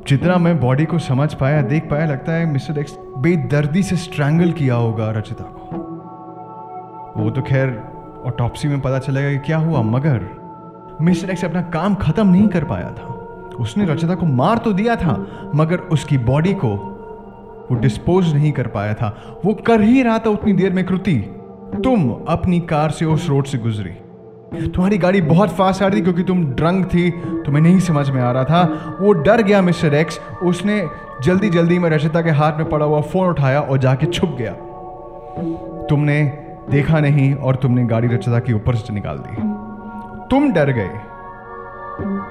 जितना 0.08 0.36
मैं 0.36 0.58
बॉडी 0.60 0.84
को 0.84 0.98
समझ 0.98 1.32
पाया, 1.34 1.62
देख 1.62 1.90
पाया, 1.90 2.06
लगता 2.06 2.32
है 2.32 2.46
मिस्टर 2.46 2.78
एक्स 2.78 2.98
बेदर्दी 3.22 3.82
से 3.82 3.96
स्ट्रैंगल 3.96 4.52
किया 4.52 4.74
होगा 4.74 5.10
रचिता 5.10 5.44
को। 5.44 7.22
वो 7.22 7.30
तो 7.30 7.42
खैर 7.42 7.68
ऑटोप्सी 8.26 8.68
में 8.68 8.80
पता 8.80 8.98
चलेगा 8.98 9.30
कि 9.30 9.38
क्या 9.38 9.58
हुआ, 9.58 9.82
मगर 9.82 10.20
मिस्टर 11.00 11.30
एक्स 11.30 11.44
अपना 11.44 11.62
काम 11.62 11.94
खत्म 11.94 12.26
नहीं 12.28 12.48
कर 12.48 12.64
पाया 12.64 12.90
था। 12.90 13.06
उसने 13.58 13.84
रचिता 13.84 14.14
को 14.14 14.26
मार 14.26 14.58
तो 14.58 14.72
दिया 14.72 14.96
था, 14.96 15.14
मगर 15.54 15.78
उसकी 15.78 16.18
बॉडी 16.18 16.54
को 16.54 16.68
वो 17.70 17.74
डिस्पोज 17.74 18.34
नहीं 18.34 18.52
कर 18.52 18.66
पाया 18.66 18.94
था। 18.94 19.40
वो 19.44 19.54
कर 19.54 19.80
ही 19.80 20.02
रहा 20.02 20.18
था 20.18 20.30
उतनी 20.30 20.52
देर 20.52 20.72
में, 20.72 20.84
कृति, 20.86 21.16
तुम 21.84 22.10
अपनी 22.28 22.60
कार 22.60 22.90
से 22.90 23.04
उस 23.04 23.28
रोड 23.28 23.44
से 23.44 23.58
गुजरी। 23.58 23.94
तुम्हारी 24.52 24.98
गाड़ी 24.98 25.20
बहुत 25.20 25.50
फास्ट 25.50 25.82
आ 25.82 25.86
रही 25.86 26.00
थी 26.00 26.02
क्योंकि 26.02 26.22
तुम 26.22 26.44
ड्रंक 26.44 26.86
थी, 26.86 27.10
तुम्हें 27.10 27.62
नहीं 27.62 27.78
समझ 27.80 28.10
में 28.10 28.22
आ 28.22 28.32
रहा 28.32 28.44
था। 28.44 28.62
वो 29.00 29.12
डर 29.12 29.42
गया 29.42 29.62
मिस्टर 29.62 29.94
एक्स 29.94 30.20
उसने 30.42 30.88
जल्दी 31.22 31.50
जल्दी 31.50 31.78
में 31.78 31.90
रचिता 31.90 32.22
के 32.22 32.30
हाथ 32.30 32.52
में 32.52 32.68
पड़ा 32.68 32.86
हुआ 32.86 33.00
फ़ोन 33.00 33.28
उठाया 33.28 33.60
और 33.60 33.78
जाके 33.78 34.06
छुप 34.06 34.36
गया। 34.38 34.52
तुमने 35.86 36.38
देखा 36.70 37.00
नहीं 37.00 37.34
और 37.34 37.56
तुमने 37.56 37.84
गाड़ी 37.84 38.08
रचिता 38.08 38.38
के 38.38 38.52
ऊपर 38.52 38.74
से 38.74 38.94
निकाल 38.94 39.16
दी। 39.18 39.36
तुम 40.30 40.52
डर 40.52 40.70
गए। 40.70 40.90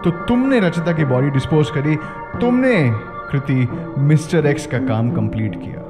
तो 0.03 0.11
तुमने 0.11 0.59
रचिता 0.59 0.91
की 0.91 1.05
बॉडी 1.05 1.29
डिस्पोज 1.29 1.69
करी। 1.69 1.95
तुमने, 2.41 2.91
कृति, 3.31 3.67
मिस्टर 3.97 4.45
एक्स 4.45 4.67
का 4.67 4.77
काम 4.77 5.11
कंप्लीट 5.11 5.55
किया। 5.55 5.81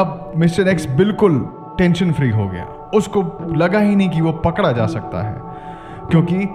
अब 0.00 0.32
मिस्टर 0.36 0.68
एक्स 0.68 0.86
बिल्कुल 0.86 1.48
टेंशन 1.78 2.12
फ्री 2.12 2.30
हो 2.30 2.48
गया। 2.48 2.64
उसको 2.94 3.22
लगा 3.56 3.78
ही 3.78 3.96
नहीं 3.96 4.08
कि 4.10 4.20
वो 4.20 4.32
पकड़ा 4.32 4.72
जा 4.72 4.86
सकता 4.86 5.22
है। 5.22 5.40
क्योंकि 6.10 6.46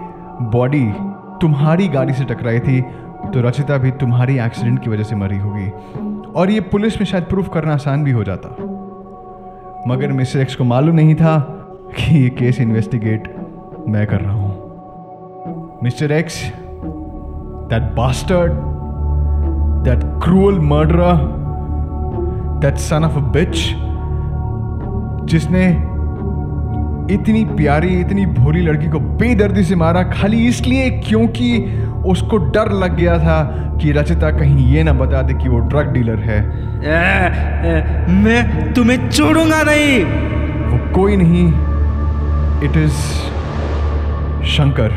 बॉडी 0.42 0.86
तुम्हारी 1.42 1.88
गाड़ी 1.88 2.14
से 2.14 2.24
टकराई 2.24 2.60
थी 2.60 2.82
तो 3.34 3.42
रचिता 3.42 3.78
भी 3.78 3.92
तुम्हारी 3.92 4.40
एक्सीडेंट 4.40 4.84
की 4.84 4.90
वजह 4.90 5.04
से 5.04 5.16
मरी 5.16 5.38
होगी। 5.38 5.70
और 6.36 6.52
ये 6.52 6.60
पुलिस 6.60 6.98
में 6.98 7.06
शायद 7.06 7.24
प्रूफ 7.24 7.50
करना 7.54 7.74
आसान 7.74 8.04
भी 8.04 8.12
हो 8.12 8.24
जाता। 8.24 8.50
मगर 9.88 10.12
मिस्टर 10.12 10.40
एक्स 10.40 10.56
को 10.56 10.64
मालूम 10.64 10.96
नहीं 10.96 11.16
था 11.16 11.38
कि 11.98 12.24
ये 12.24 12.30
केस 12.30 12.62
इन्वेस्टिगेट 12.62 13.36
मैं 13.88 14.08
कर 14.08 14.22
रहा 14.22 14.34
हूँ। 14.34 15.80
Mister 15.84 16.12
X 16.12 16.52
that 17.70 17.84
bastard 17.96 18.52
that 19.84 20.00
cruel 20.24 20.60
murder 20.60 21.02
that 22.62 22.76
son 22.76 23.04
of 23.04 23.18
a 23.18 23.22
bitch 23.32 23.58
जिसने 25.30 25.66
इतनी 27.14 27.46
प्यारी 27.46 27.88
इतनी 27.88 28.26
भोली 28.26 28.62
लड़की 28.62 28.88
को 28.88 29.00
बेदर्दी 29.00 29.64
से 29.64 29.76
मारा 29.76 30.04
खाली 30.04 30.48
इसलिए 30.48 30.90
क्योंकि 30.90 31.64
उसको 32.06 32.38
डर 32.38 32.72
लग 32.72 32.96
गया 32.96 33.20
था 33.20 33.44
कि 33.82 33.92
रचिता 33.92 34.32
कहीं 34.32 34.68
ये 34.68 34.84
ना 34.84 34.94
बता 34.94 35.22
दे 35.22 35.34
कि 35.34 35.50
वो 35.50 35.60
ड्रग 35.60 35.94
डीलर 35.94 36.20
है। 36.20 36.40
ए, 36.84 37.28
ए, 37.68 38.12
मैं 38.12 38.74
तुम्हें 38.74 39.10
छोड़ूँगा 39.10 39.64
नहीं। 39.64 40.04
वो 40.70 40.94
कोई 40.94 41.18
नहीं। 41.18 41.48
It 42.70 42.78
is 42.78 42.94
Shankar. 44.46 44.92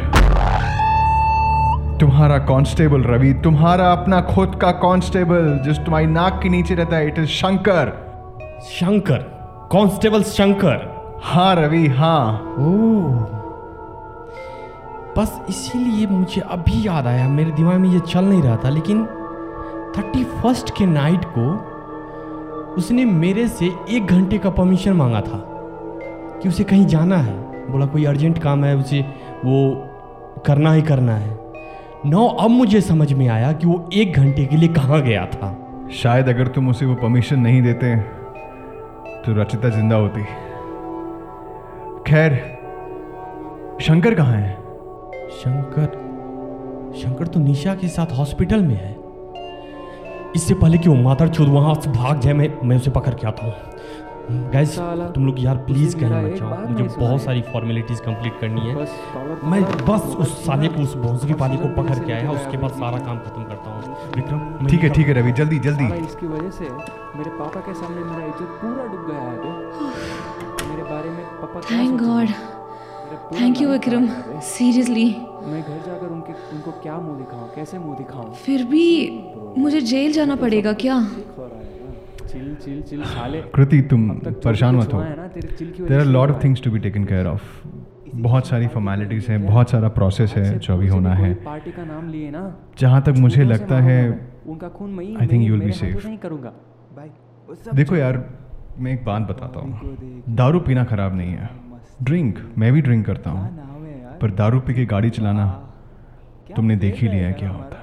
तुम्हारा 2.01 2.39
कांस्टेबल 2.39 3.03
रवि 3.03 3.33
तुम्हारा 3.33 3.93
अपना 3.93 4.21
खुद 4.21 4.59
का 4.63 4.71
कांस्टेबल 4.71 5.61
जिस 5.65 5.79
तुम्हारी 5.79 6.07
नाक 6.07 6.41
के 6.43 6.49
नीचे 6.49 6.75
रहता 6.75 6.97
है 6.97 7.07
it 7.07 7.19
is 7.19 7.27
Shankar. 7.27 7.93
Shankar? 8.63 9.32
Constable 9.73 10.23
Shankar 10.23 11.21
हाँ 11.25 11.55
रवि 11.57 11.87
हाँ। 11.89 12.33
ओह 12.59 13.21
बस 15.17 15.41
इसीलिए 15.49 16.07
मुझे 16.07 16.41
अभी 16.41 16.87
याद 16.87 17.07
आया 17.07 17.29
मेरे 17.29 17.51
दिमाग 17.51 17.79
में 17.81 17.89
ये 17.91 18.01
चल 18.01 18.25
नहीं 18.25 18.43
रहा 18.43 18.57
था 18.57 18.69
लेकिन 18.69 19.05
थर्टी 19.97 20.25
फ़र्स्ट 20.25 20.71
के 20.71 20.87
नाइट 20.87 21.25
को 21.39 21.49
उसने 22.75 23.05
मेरे 23.05 23.49
से 23.49 23.73
एक 23.91 24.07
घंटे 24.07 24.39
का 24.39 24.51
परमिशन 24.51 24.93
मांगा 24.93 25.21
था 25.21 25.43
कि 26.43 26.49
उसे 26.49 26.65
कहीं 26.65 26.87
जाना 26.87 27.17
है। 27.17 27.41
बोला 27.71 27.87
कोई 27.87 28.05
अर्जेंट 28.05 28.39
काम 28.39 28.65
है 28.65 28.77
उसे 28.77 29.01
वो 29.45 29.85
करना 30.47 30.73
ही 30.73 30.83
करना 30.83 31.17
है। 31.17 31.39
नो 32.07 32.27
अब 32.27 32.51
मुझे 32.51 32.81
समझ 32.81 33.13
में 33.13 33.29
आया 33.29 33.53
कि 33.53 33.67
वो 33.67 33.89
एक 33.93 34.17
घंटे 34.17 34.47
के 34.47 34.57
लिए 34.57 34.69
कहाँ 34.69 35.03
गया 35.03 35.27
था। 35.27 35.57
शायद 35.93 36.29
अगर 36.29 36.47
तुम 36.47 36.69
उसे 36.69 36.87
वो 36.87 36.95
परमिशन 36.95 37.41
नहीं 37.41 37.63
देते 37.63 38.22
तो 39.27 39.33
रचिता 39.33 39.69
ज़िंदा 39.69 39.97
होती। 39.97 40.23
खैर, 42.03 42.35
शंकर 43.81 44.15
कहाँ 44.15 44.37
है? 44.37 44.55
शंकर 45.33 46.01
शंकर 46.97 47.27
तो 47.27 47.41
निशा 47.41 47.75
के 47.75 47.89
साथ 47.89 48.13
हॉस्पिटल 48.13 48.63
में 48.63 48.75
है। 48.75 48.91
इससे 50.37 50.55
पहले 50.55 50.79
कि 50.79 50.89
वो 50.89 50.95
मातर 50.95 51.29
चोर 51.29 51.49
वहाँ 51.49 51.75
से 51.75 51.91
भाग 51.91 52.21
जाए, 52.21 52.33
मैं 52.33 52.49
मैं 52.65 52.77
उसे 52.77 52.91
पकड़ 52.91 53.15
के 53.15 53.27
आता 53.27 53.47
हूँ। 53.47 53.72
गैस 54.31 54.75
साला, 54.77 55.07
तुम 55.11 55.27
लोग 55.27 55.41
यार 55.41 55.57
प्लीज़ 55.67 55.89
उसने 55.89 56.01
कहीं 56.03 56.25
मत 56.25 56.39
जाओ 56.39 56.69
मुझे 56.69 56.85
बहुत 56.97 57.23
सारी 57.23 57.41
फॉर्मेलिटीज 57.53 58.01
कंप्लीट 58.01 58.39
करनी 58.41 58.61
है। 58.61 58.75
को 58.75 59.49
मैं 59.51 59.63
बस 59.87 60.15
उस 60.21 60.37
साले 60.45 60.69
को 60.69 60.83
उस 60.83 60.95
भोसरी 60.99 61.35
वाले 61.41 61.57
को 61.57 61.69
पकड़ 61.77 61.99
के 61.99 62.13
आया 62.13 62.31
उसके 62.33 62.57
बाद 62.57 62.73
सारा 62.75 62.99
काम 63.01 63.19
खत्म 63.21 63.43
करता 63.45 63.71
हूँ। 63.71 63.81
विक्रम 64.17 64.67
ठीक 64.67 64.83
है 64.83 64.91
ठीक 64.91 65.07
है 65.07 65.15
रवि 65.15 65.33
जल्दी 65.41 65.59
जल्दी। 65.61 65.85
इसकी 65.97 66.27
वजह 66.29 66.51
से 66.53 66.65
मेरे 67.19 67.31
पापा 67.39 67.61
के 67.61 67.75
सामने 67.75 68.05
मेरा 68.05 68.25
इज़्ज़त 68.27 68.59
पूरा 68.63 68.87
डूब 68.87 69.07
गया 69.09 69.21
है 69.21 69.37
मेरे 70.69 70.83
बारे 70.85 71.11
में 71.11 71.25
पापा 71.41 71.61
thank 71.71 72.01
God 72.01 72.29
thank 73.33 73.61
you 73.61 73.69
Vikram. 73.69 74.05
है। 74.07 74.41
सीरियसली 74.43 75.05
मैं 75.45 75.63
घर 75.63 75.79
जाकर 75.87 76.07
उनके 76.09 76.33
उनको 76.53 76.71
क्या 76.83 76.97
मुँह 76.99 77.19
दिखाऊँ? 77.19 77.49
कैसे 77.55 77.79
मुँह 77.79 77.97
दिखाऊँ? 77.97 78.33
फिर 78.37 78.65
भी 78.65 78.87
मुझे 79.59 79.81
जेल 79.83 80.13
जाना 80.13 80.37
पड़ेगा 80.37 80.73
क्या? 80.83 80.97
चिल 82.33 82.55
चिल 82.57 82.81
चिल 82.83 83.03
साले 83.07 83.41
कृति 83.55 83.81
तुम 83.91 84.09
जो 84.17 84.31
परेशान 84.41 84.77
मत 84.77 84.93
हो। 84.93 85.01
There 85.01 85.99
are 85.99 86.05
lot 86.07 86.31
of 86.31 86.43
things 86.45 86.63
to 86.63 86.71
be 86.71 86.79
taken 86.81 87.05
care 87.05 87.27
of 87.27 87.43
बहुत 88.17 88.47
सारी 88.47 88.67
फॉर्मेलिटीज 88.69 89.27
हैं 89.29 89.45
बहुत 89.47 89.71
सारा 89.71 89.89
प्रोसेस 89.91 90.35
है 90.37 90.59
जो 90.59 90.75
अभी 90.75 90.89
होना 90.89 91.15
है। 91.15 91.33
पार्टी 91.45 91.71
का 91.71 91.85
नाम 91.85 92.09
लिए 92.09 92.31
ना 92.31 92.43
जहाँ 92.79 93.03
तक 93.03 93.15
मुझे 93.19 93.45
लगता 93.45 93.81
है 93.81 93.99
उनका 94.47 94.69
खून 94.71 94.91
मैं 94.91 95.05
I 95.17 95.27
think 95.27 95.45
you 95.45 95.55
will 95.55 95.65
be 95.65 95.73
safe 95.73 95.99
से 95.99 96.09
ही 96.09 96.17
करूँगा। 96.17 96.53
देखो 97.75 97.97
यार 97.97 98.25
मैं 98.79 98.93
एक 98.93 99.05
बात 99.05 99.23
बताता 99.23 99.61
हूँ। 99.61 99.97
दारू 100.37 100.61
पीना 100.61 100.85
खराब 100.85 101.17
नहीं 101.17 101.33
है। 101.33 101.51
ड्रिंक 102.03 102.39
मैं 102.59 102.73
भी 102.73 102.81
ड्रिंक 102.81 103.05
करता 103.07 103.31
हूँ। 103.31 104.19
पर 104.21 104.31
दारू 104.35 104.61
पी 104.61 104.75
के 104.75 104.85
गाड़ी 104.87 105.11
चलाना 105.11 105.47
तुमने 106.57 106.77
देख 106.77 106.95
ही 106.97 107.09
लिया 107.09 107.27
है 107.27 107.33
क्या 107.33 107.51
होता 107.51 107.77
है। 107.77 107.82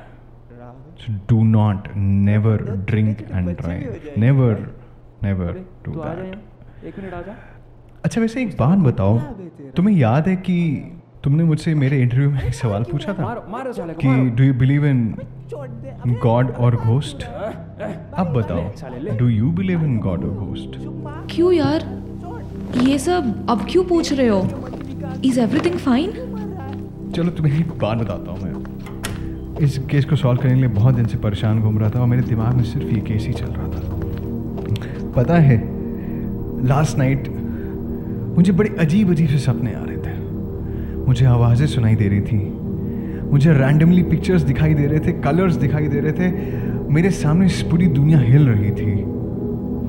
Do 1.29 1.43
not 1.43 1.87
never 1.95 2.61
drink 2.87 3.21
and 3.21 3.49
drive 3.57 4.11
never 4.17 4.67
never 5.23 5.51
do 5.85 5.91
तू 5.91 5.99
आ 5.99 6.05
जा 6.05 6.21
दैट 6.21 6.85
एक 6.85 6.99
मिनट 6.99 7.13
आ 7.13 7.21
जा। 7.21 7.35
अच्छा 8.05 8.21
वैसे 8.21 8.41
एक 8.41 8.55
बात 8.57 8.77
बताओ। 8.79 9.17
तुम्हें 9.75 9.95
याद 9.95 10.27
है 10.27 10.35
कि 10.35 10.57
तुमने 11.23 11.43
मुझसे 11.43 11.73
मेरे 11.75 12.01
इंटरव्यू 12.01 12.29
में 12.31 12.41
एक 12.41 12.53
सवाल 12.53 12.83
पूछा 12.91 13.13
था? 13.13 13.33
को 13.49 14.13
do 14.35 14.43
you 14.43 14.53
believe 14.53 14.85
in 14.85 15.15
God 16.23 16.51
or 16.51 16.75
ghost 16.75 17.23
अब 17.23 18.33
बताओ 18.35 19.17
do 19.17 19.27
you 19.27 19.51
believe 19.51 19.83
in 19.83 19.97
God 19.99 20.23
or 20.23 20.33
ghost 20.45 20.77
क्यों 21.31 21.51
यार? 21.53 21.87
ये 22.77 22.97
सब 22.99 23.47
अब 23.49 23.65
क्यों 23.69 23.83
पूछ 23.85 24.13
रहे 24.13 24.27
हो? 24.27 24.41
इज़ 25.25 25.39
एवरीथिंग 25.39 25.77
फाइन 25.79 26.11
चलो 27.15 27.31
तुम्हें 27.31 27.59
एक 27.59 27.77
बात 27.79 27.97
बताता 27.97 28.31
हूँ 28.31 28.39
मैं। 28.41 28.48
इस 29.61 29.77
केस 29.77 30.05
को 30.05 30.15
सॉल्व 30.15 30.39
करने 30.41 30.53
के 30.53 30.59
लिए 30.59 30.69
बहुत 30.69 30.95
दिन 30.95 31.05
से 31.05 31.17
परेशान 31.17 31.59
घूम 31.59 31.79
रहा 31.79 31.89
था 31.89 31.99
और 32.01 32.07
मेरे 32.07 32.21
दिमाग 32.21 32.55
में 32.55 32.63
सिर्फ़ 32.63 32.87
ये 32.87 33.01
केस 33.01 33.27
ही 33.27 33.33
चल 33.33 33.45
रहा 33.45 33.67
था। 33.67 35.13
पता 35.15 35.35
है 35.35 35.57
लास्ट 36.67 36.97
नाइट 36.97 37.27
मुझे 38.37 38.51
बड़े 38.51 38.69
अजीब 38.79 39.11
अजीब 39.11 39.27
से 39.27 39.37
सपने 39.37 39.73
आ 39.73 39.83
रहे 39.83 39.97
थे। 39.97 40.17
मुझे 41.07 41.25
आवाज़ें 41.25 41.67
सुनाई 41.67 41.95
दे 41.95 42.07
रही 42.07 42.21
थी। 42.21 42.53
मुझे 43.31 43.53
रैंडमली 43.53 44.03
पिक्चर्स 44.03 44.41
दिखाई 44.41 44.73
दे 44.73 44.85
रहे 44.85 44.99
थे 44.99 45.11
कलर्स 45.11 45.55
दिखाई 45.55 45.87
दे 45.87 45.99
रहे 45.99 46.11
थे। 46.11 46.31
मेरे 46.93 47.09
सामने 47.09 47.47
पूरी 47.47 47.87
दुनिया 47.87 48.19
हिल 48.19 48.47
रही 48.49 48.71
थी। 48.71 49.03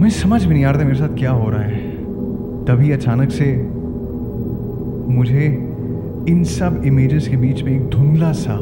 मुझे 0.00 0.11
समझ 0.11 0.45
में 0.47 0.55
नहीं 0.55 0.65
आ 0.65 0.71
रहा 0.71 0.81
था 0.81 0.85
मेरे 0.85 0.99
साथ 0.99 1.17
क्या 1.19 1.31
हो 1.31 1.50
रहा 1.50 1.62
है। 1.62 1.79
तभी 2.64 2.90
अचानक 2.90 3.31
से 3.31 3.53
मुझे 5.14 5.47
इन 6.29 6.44
सब 6.44 6.83
इमेजेस 6.85 7.29
के 7.29 7.37
बीच 7.37 7.62
में 7.62 7.73
एक 7.73 7.88
धुंधला 7.88 8.33
सा 8.33 8.57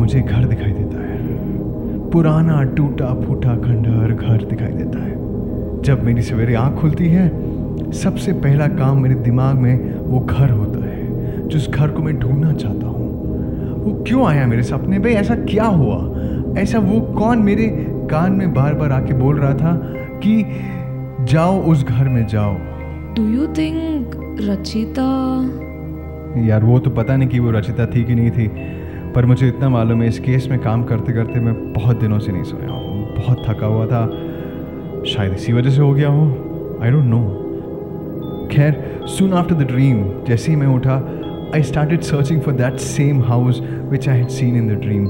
मुझे 0.00 0.20
घर 0.20 0.44
दिखाई 0.44 0.72
देता 0.72 1.00
है। 1.00 2.10
पुराना 2.10 2.62
टूटा 2.76 3.14
फूटा 3.14 3.54
खंडहर 3.56 4.12
घर 4.12 4.44
दिखाई 4.44 4.72
देता 4.72 5.02
है। 5.04 5.82
जब 5.82 6.04
मेरी 6.04 6.22
सवेरे 6.22 6.54
आँख 6.54 6.80
खुलती 6.80 7.08
है 7.08 7.28
सबसे 7.92 8.32
पहला 8.32 8.66
काम 8.68 9.02
मेरे 9.02 9.14
दिमाग 9.14 9.56
में 9.56 9.94
वो 9.98 10.20
घर 10.20 10.50
होता 10.50 10.84
है 10.86 11.48
जिस 11.48 11.68
घर 11.68 11.90
को 11.90 12.02
मैं 12.02 12.18
ढूंढना 12.18 12.52
चाहता 12.52 12.86
हूँ। 12.86 12.98
वो 13.84 14.04
क्यों 14.08 14.26
आया 14.26 14.46
मेरे 14.46 14.62
सपने? 14.62 14.98
में 14.98 15.10
ऐसा 15.12 15.34
क्या 15.34 15.64
हुआ? 15.64 15.98
ऐसा 16.58 16.78
वो 16.78 17.00
कौन 17.00 17.38
मेरे 17.38 17.66
कान 18.10 18.32
में 18.32 18.54
बार 18.54 18.74
बार 18.74 18.92
आके 18.92 19.14
बोल 19.14 19.38
रहा 19.38 19.54
था 19.54 19.74
कि 20.24 20.44
जाओ 21.24 21.60
उस 21.62 21.84
घर 21.84 22.08
में 22.08 22.26
जाओ। 22.26 22.54
डू 23.16 23.28
यू 23.28 23.46
थिंक 23.46 24.16
रचिता 24.40 25.08
यार 26.40 26.64
वो 26.64 26.78
तो 26.78 26.90
पता 26.90 27.16
नहीं 27.16 27.28
कि 27.28 27.38
वो 27.38 27.50
रचिता 27.50 27.86
थी 27.86 28.04
कि 28.04 28.14
नहीं 28.14 28.30
थी। 28.30 28.46
पर 29.14 29.26
मुझे 29.26 29.48
इतना 29.48 29.68
मालूम 29.68 30.02
है, 30.02 30.08
इस 30.08 30.18
केस 30.18 30.48
में 30.50 30.58
काम 30.58 30.82
करते 30.84 31.12
करते 31.12 31.40
मैं 31.40 31.72
बहुत 31.72 32.00
दिनों 32.00 32.18
से 32.18 32.32
नहीं 32.32 32.42
सोया 32.42 32.70
हूँ। 32.70 33.14
बहुत 33.16 33.44
थका 33.48 33.66
हुआ 33.66 33.86
था। 33.86 34.06
शायद 35.06 35.32
इसी 35.32 35.52
वजह 35.52 35.70
से 35.70 35.80
हो 35.80 35.92
गया 35.94 36.08
हो। 36.08 36.26
आई 36.82 36.90
डोंट 36.90 37.04
नो 37.04 37.20
खैर 38.52 39.00
सुन 39.08 39.32
आफ्टर 39.32 39.54
द 39.54 39.66
ड्रीम 39.66 40.04
जैसे 40.28 40.50
ही 40.52 40.56
मैं 40.56 40.66
उठा 40.66 40.96
I 41.54 41.62
started 41.62 42.00
searching 42.00 42.40
for 42.40 42.54
that 42.54 42.76
same 42.78 43.22
house 43.22 43.60
which 43.90 44.08
I 44.08 44.18
had 44.18 44.28
seen 44.28 44.56
in 44.56 44.68
the 44.68 44.80
dream 44.80 45.04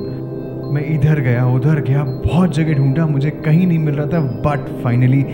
मैं 0.75 0.85
इधर 0.87 1.21
गया, 1.21 1.47
उधर 1.47 1.81
गया, 1.81 2.03
बहुत 2.05 2.55
जगह 2.55 2.75
ढूंढा, 2.75 3.07
मुझे 3.07 3.31
कहीं 3.45 3.67
नहीं 3.67 3.79
मिल 3.79 3.95
रहा 3.95 4.07
था 4.07 4.21
but 4.45 4.69
finally 4.83 5.25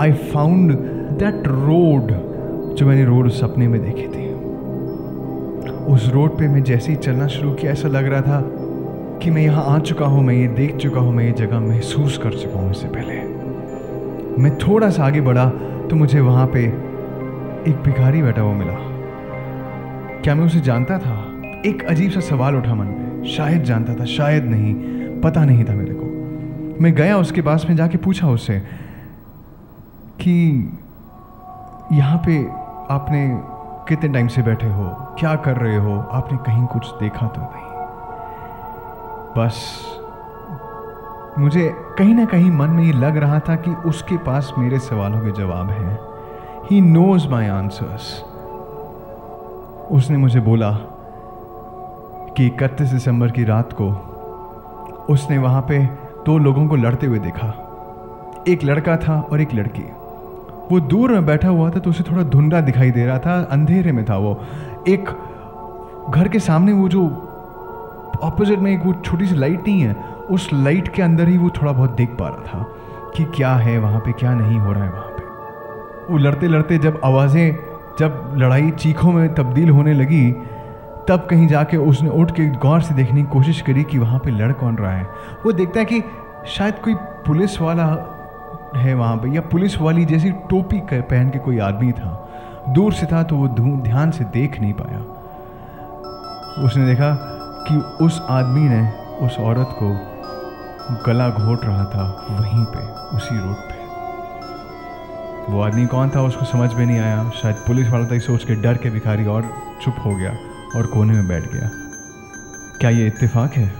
I 0.00 0.12
found 0.32 0.72
that 1.18 1.46
road 1.46 2.12
जो 2.76 2.86
मैंने 2.86 3.04
रोड 3.04 3.28
सपने 3.30 3.68
में 3.68 3.80
देखी 3.82 4.06
थी। 4.06 4.21
उस 5.88 6.08
रोड 6.08 6.38
पे 6.38 6.48
मैं 6.48 6.62
जैसे 6.64 6.92
ही 6.92 6.96
चलना 6.96 7.26
शुरू 7.26 7.52
किया, 7.52 7.72
ऐसा 7.72 7.88
लग 7.88 8.06
रहा 8.06 8.20
था 8.20 8.40
कि 9.18 9.30
मैं 9.30 9.42
यहाँ 9.42 9.64
आ 9.66 9.78
चुका 9.78 10.06
हूँ, 10.06 10.22
मैं 10.22 10.34
ये 10.34 10.46
देख 10.48 10.76
चुका 10.76 11.00
हूँ, 11.00 11.12
मैं 11.12 11.24
ये 11.24 11.32
जगह 11.32 11.60
महसूस 11.60 12.18
कर 12.18 12.32
चुका 12.32 12.60
हूँ 12.60 12.70
इससे 12.70 12.88
पहले। 12.88 13.20
मैं 14.42 14.58
थोड़ा 14.58 14.90
सा 14.90 15.04
आगे 15.04 15.20
बढ़ा 15.20 15.48
तो 15.90 15.96
मुझे 15.96 16.20
वहाँ 16.20 16.46
पे 16.46 16.64
एक 17.70 17.82
भिखारी 17.84 18.22
बैठा 18.22 18.42
हुआ 18.42 18.52
मिला। 18.52 18.74
क्या 20.22 20.34
मैं 20.34 20.44
उसे 20.44 20.60
जानता 20.60 20.98
था? 20.98 21.42
एक 21.66 21.84
अजीब 21.84 22.10
सा 22.10 22.20
सवाल 22.20 22.56
उठा 22.56 22.74
मन 22.74 22.86
में। 22.86 23.24
शायद 23.24 23.62
जानता 23.62 23.94
था, 23.94 24.04
शायद 24.04 24.44
नहीं, 24.44 24.74
पता 25.20 25.44
नहीं 25.44 25.64
था 25.64 25.74
मेरे 25.74 25.94
को। 25.94 26.80
मैं 26.82 26.94
गया 26.94 27.18
उसके 27.18 27.42
पास 27.42 27.66
में 27.68 27.76
जाके 27.76 27.98
पूछा 27.98 28.28
उससे 28.28 28.58
कि, 30.20 30.32
यहाँ 31.92 32.18
पे 32.18 32.38
आपने 32.94 33.51
कितने 33.88 34.08
टाइम 34.08 34.28
से 34.28 34.42
बैठे 34.42 34.66
हो? 34.66 34.90
क्या 35.18 35.34
कर 35.36 35.56
रहे 35.56 35.76
हो? 35.76 36.04
आपने 36.12 36.38
कहीं 36.38 36.66
कुछ 36.66 36.94
देखा 37.00 37.26
तो 37.26 37.40
नहीं। 37.40 37.72
बस, 39.38 39.82
मुझे 41.38 41.74
कहीं 41.98 42.14
ना 42.14 42.24
कहीं 42.24 42.50
मन 42.50 42.70
में 42.70 42.84
ये 42.84 42.92
लग 42.92 43.16
रहा 43.16 43.38
था 43.38 43.56
कि 43.56 43.70
उसके 43.70 44.16
पास 44.16 44.52
मेरे 44.58 44.78
सवालों 44.78 45.20
के 45.20 45.32
जवाब 45.32 45.70
हैं। 45.70 45.98
ही 46.70 46.80
नोज़ 46.80 47.28
माई 47.28 47.46
आंसर्स 47.46 48.22
उसने 49.90 50.16
मुझे 50.16 50.40
बोला 50.40 50.70
कि 52.36 52.46
इकतीस 52.46 52.88
दिसंबर 52.88 53.30
की 53.30 53.44
रात 53.44 53.72
को 53.72 53.88
उसने 55.08 55.38
वहाँ 55.38 55.62
पे 55.62 55.78
दो 56.26 56.38
लोगों 56.38 56.66
को 56.66 56.76
लड़ते 56.76 57.06
हुए 57.06 57.18
देखा। 57.18 57.68
एक 58.48 58.64
लड़का 58.64 58.96
था 58.96 59.20
और 59.32 59.40
एक 59.40 59.54
लड़की। 59.54 60.01
वो 60.70 60.78
दूर 60.80 61.12
में 61.12 61.26
बैठा 61.26 61.48
हुआ 61.48 61.70
था 61.70 61.80
तो 61.80 61.90
उसे 61.90 62.04
थोड़ा 62.04 62.22
धुंधला 62.22 62.60
दिखाई 62.60 62.90
दे 62.90 63.04
रहा 63.06 63.18
था, 63.18 63.40
अंधेरे 63.50 63.92
में 63.92 64.04
था 64.04 64.16
वो। 64.16 64.40
एक 64.88 65.08
घर 66.10 66.28
के 66.28 66.38
सामने 66.38 66.72
वो 66.72 66.88
जो 66.88 67.04
ऑपोजिट 68.22 68.58
में 68.58 68.72
एक 68.72 68.84
वो 68.86 68.92
छोटी 69.04 69.26
सी 69.26 69.34
लाइट 69.34 69.66
नहीं 69.66 69.80
है, 69.80 69.96
उस 70.30 70.48
लाइट 70.54 70.88
के 70.88 71.02
अंदर 71.02 71.28
ही 71.28 71.36
वो 71.38 71.50
थोड़ा 71.50 71.72
बहुत 71.72 71.96
देख 71.96 72.16
पा 72.20 72.28
रहा 72.28 72.42
था 72.44 72.66
कि 73.16 73.24
क्या 73.36 73.54
है 73.56 73.78
वहाँ 73.78 74.00
पे, 74.00 74.12
क्या 74.12 74.34
नहीं 74.34 74.58
हो 74.58 74.72
रहा 74.72 74.84
है 74.84 74.90
वहाँ 74.90 75.08
पे। 75.08 76.12
वो 76.12 76.18
लड़ते 76.18 76.48
लड़ते 76.48 76.78
जब 76.78 77.00
आवाज़ें, 77.04 77.56
जब 77.98 78.32
लड़ाई 78.36 78.70
चीखों 78.70 79.12
में 79.12 79.34
तब्दील 79.34 79.70
होने 79.70 79.94
लगी, 79.94 80.30
तब 81.08 81.26
कहीं 81.30 81.46
जाके 81.48 81.76
उसने 81.76 82.10
उठ 82.10 82.30
के 82.30 82.46
गौर 82.58 82.80
से 82.82 82.94
देखने 82.94 83.22
की 83.22 83.28
कोशिश 83.28 83.60
करी 83.60 83.84
कि 83.84 83.98
वहाँ 83.98 84.18
पे 84.18 84.30
लड़ 84.30 84.52
कौन 84.52 84.76
रहा 84.76 84.92
है। 84.92 85.06
वो 85.46 85.52
देखता 85.52 85.80
है 85.80 85.86
कि 85.86 86.02
शायद 86.48 86.74
कोई 86.74 86.94
पुलिस 87.26 87.60
वाला 87.60 87.86
है 88.76 88.94
वहाँ 88.94 89.16
पे, 89.16 89.28
या 89.28 89.40
पुलिस 89.40 89.78
वाली 89.78 90.04
जैसी 90.04 90.30
टोपी 90.50 90.80
पहन 90.92 91.30
के 91.30 91.38
कोई 91.38 91.58
आदमी 91.58 91.92
था। 91.92 92.28
दूर 92.68 92.92
से 92.92 93.06
था 93.06 93.22
तो 93.22 93.36
वो 93.36 93.48
ध्यान 93.82 94.10
से 94.10 94.24
देख 94.24 94.60
नहीं 94.60 94.72
पाया। 94.72 94.98
उसने 96.64 96.86
देखा 96.86 97.10
कि 97.68 97.76
उस 98.04 98.20
आदमी 98.30 98.68
ने 98.68 98.92
उस 99.20 99.38
औरत 99.38 99.68
को 99.72 99.90
गला 101.06 101.28
घोट 101.28 101.64
रहा 101.64 101.84
था 101.84 102.26
वहीं 102.30 102.64
पे, 102.64 102.86
उसी 103.16 103.38
रोड 103.38 103.56
पे। 103.56 103.80
वो 105.52 105.62
आदमी 105.62 105.86
कौन 105.86 106.10
था 106.10 106.22
उसको 106.22 106.44
समझ 106.44 106.72
में 106.74 106.86
नहीं 106.86 106.98
आया। 106.98 107.30
शायद 107.30 107.56
पुलिस 107.56 107.88
वाला 107.88 108.06
था 108.06 108.18
सोच 108.18 108.44
के 108.44 108.54
डर 108.54 108.76
के 108.76 108.90
भिखारी 108.90 109.26
और 109.26 109.52
चुप 109.82 109.94
हो 110.04 110.14
गया 110.14 110.36
और 110.76 110.86
कोने 110.86 111.14
में 111.14 111.28
बैठ 111.28 111.52
गया। 111.52 111.70
क्या 112.80 112.90
ये 112.90 113.06
इत्तेफाक 113.06 113.52
है? 113.52 113.72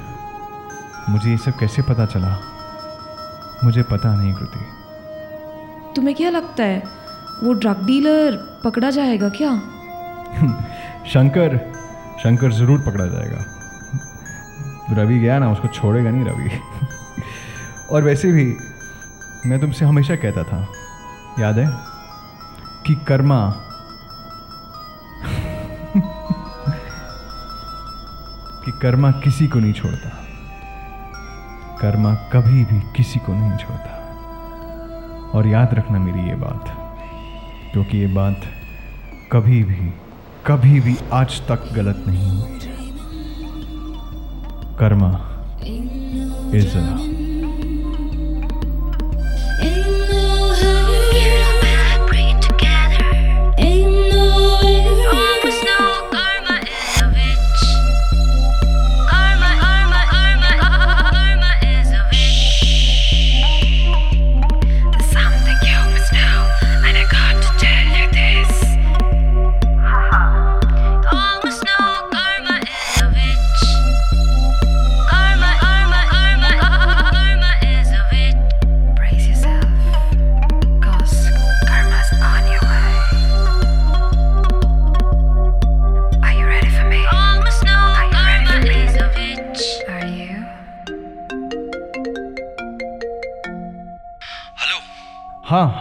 मुझे 1.09 1.31
ये 1.31 1.37
सब 1.37 1.53
कैसे 1.53 1.83
पता 1.83 2.07
चला? 2.07 2.37
मुझे 3.65 3.83
पता 3.83 4.15
नहीं, 4.15 4.35
कृति। 4.35 4.61
तुम्हें 5.97 6.17
क्या 6.17 6.31
लगता 6.31 6.63
है? 6.63 6.83
वो 7.43 7.53
ड्रग 7.53 7.87
डीलर 7.87 8.61
पकड़ा 8.65 8.91
जाएगा 8.91 9.29
क्या? 9.29 9.51
शंकर 11.07 11.59
शंकर 12.23 12.53
ज़रूर 12.53 12.81
पकड़ा 12.81 13.07
जाएगा। 13.07 13.45
रवि 14.91 15.19
गया 15.19 15.39
ना, 15.39 15.51
उसको 15.53 15.69
छोड़ेगा 15.69 16.11
नहीं 16.11 16.25
रवि। 16.25 16.51
और 17.91 18.03
वैसे 18.03 18.33
भी, 18.33 18.57
मैं 19.47 19.61
तुमसे 19.61 19.85
हमेशा 19.85 20.17
कहता 20.17 20.43
था, 20.43 20.69
याद 21.41 21.59
है? 21.59 21.67
कि 22.87 22.95
कर्मा 22.95 23.51
कि 28.65 28.73
कर्मा 28.83 29.11
किसी 29.11 29.49
को 29.49 29.59
नहीं 29.59 29.73
छोड़ता। 29.73 30.09
कर्मा 31.81 32.15
कभी 32.15 32.65
भी 32.65 32.81
किसी 32.97 33.19
को 33.19 33.33
नहीं 33.33 33.57
छोड़ता। 33.57 33.92
और 35.35 35.47
याद 35.47 35.75
रखना 35.75 35.99
मेरी 35.99 36.29
ये 36.29 36.35
बात, 36.37 36.65
क्योंकि 37.73 37.99
ये 37.99 38.07
बात 38.15 38.41
कभी 39.33 39.63
भी 39.65 39.93
कभी 40.47 40.81
भी 40.81 40.97
आज 41.13 41.41
तक 41.49 41.69
गलत 41.75 42.05
नहीं 42.07 42.31
हुई। 42.31 42.59
कर्मा 44.79 45.11
इज़ 46.55 46.77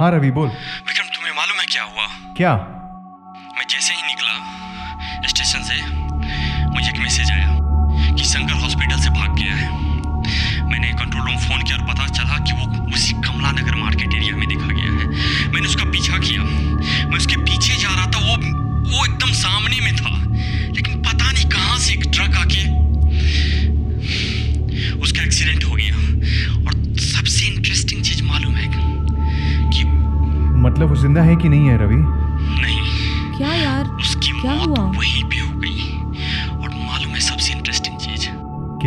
हाँ 0.01 0.11
रवि 0.11 0.31
बोल। 0.31 0.49
विक्रम 0.49 1.05
तुम्हें 1.05 1.33
मालूम 1.35 1.59
है 1.59 1.65
क्या 1.65 1.83
हुआ? 1.83 2.07
क्या? 2.37 2.53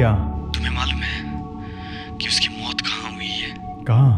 क्या? 0.05 0.15
तुम्हें 0.55 0.71
मालूम 0.71 0.99
है 1.03 2.19
कि 2.19 2.29
उसकी 2.29 2.49
मौत 2.63 2.81
कहाँ 2.81 3.13
हुई 3.13 3.27
है? 3.27 3.55
कहा? 3.85 4.09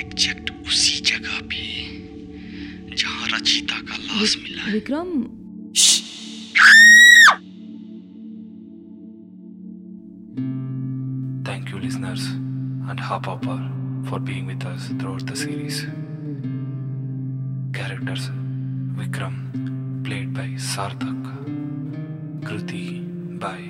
एग्जैक्ट 0.00 0.50
उसी 0.66 1.00
जगह 1.00 1.40
पे 1.40 2.96
जहाँ 2.96 3.28
रचिता 3.28 3.76
का 3.80 3.96
लाश 3.96 4.36
मिला 4.42 4.72
Vikram? 4.72 5.06
Thank 11.48 11.70
you 11.70 11.78
listeners 11.78 12.26
and 12.90 13.00
Hubhopper 13.28 14.04
for 14.10 14.20
being 14.20 14.48
with 14.48 14.64
us 14.64 14.88
through 15.00 15.16
the 15.16 15.34
series 15.34 15.84
characters 17.78 18.28
Vikram 18.98 19.36
played 20.04 20.28
by 20.28 20.56
Sarthak 20.58 21.44
Kriti 22.48 23.00
by 23.44 23.62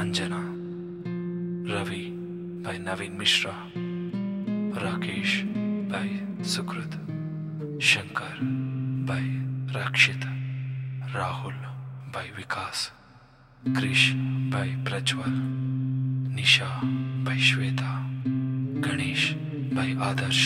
Anjana 0.00 0.53
Ravi 1.66 2.00
भाई 2.64 2.78
नवीन 2.78 3.12
मिश्रा 3.18 3.52
राकेश 4.82 5.30
भाई 5.90 6.44
सुकृत 6.46 6.96
शंकर 7.82 8.38
भाई 9.08 9.28
रक्षित 9.76 10.24
राहुल 11.14 11.54
भाई 12.14 12.30
विकास 12.36 12.90
कृष 13.76 14.02
भाई 14.52 14.74
प्रज्वल 14.84 15.32
निशा 16.34 16.68
भाई 17.24 17.38
श्वेता 17.50 17.92
गणेश 18.88 19.30
भाई 19.74 19.96
आदर्श 20.08 20.44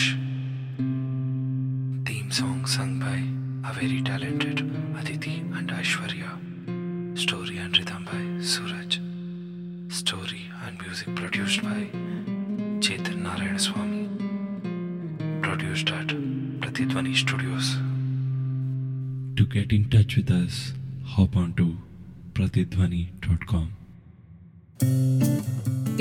theme 2.09 2.29
song 2.39 2.65
sung 2.77 3.01
by 3.01 3.21
a 3.65 3.75
very 3.79 4.01
talented 4.03 4.61
Aditi 4.99 5.35
and 5.57 5.71
Aishwarya 5.79 6.37
story 7.23 7.57
and 7.57 7.75
rhythm 7.75 8.05
by 8.05 8.41
Suraj 8.53 8.99
story 9.99 10.48
and 10.69 10.81
music 10.81 11.15
produced 11.15 11.61
by 11.63 11.77
Chetan 12.85 13.21
Narayan 13.23 13.57
Swami. 13.57 14.03
Produced 15.41 15.89
at 15.89 16.07
Pratidwani 16.61 17.15
Studios. 17.15 17.69
To 19.37 19.45
get 19.47 19.71
in 19.71 19.89
touch 19.89 20.17
with 20.17 20.31
us, 20.31 20.73
hop 21.07 21.35
on 21.35 21.53
to 21.53 21.67
pratidhwani.com. 22.33 23.67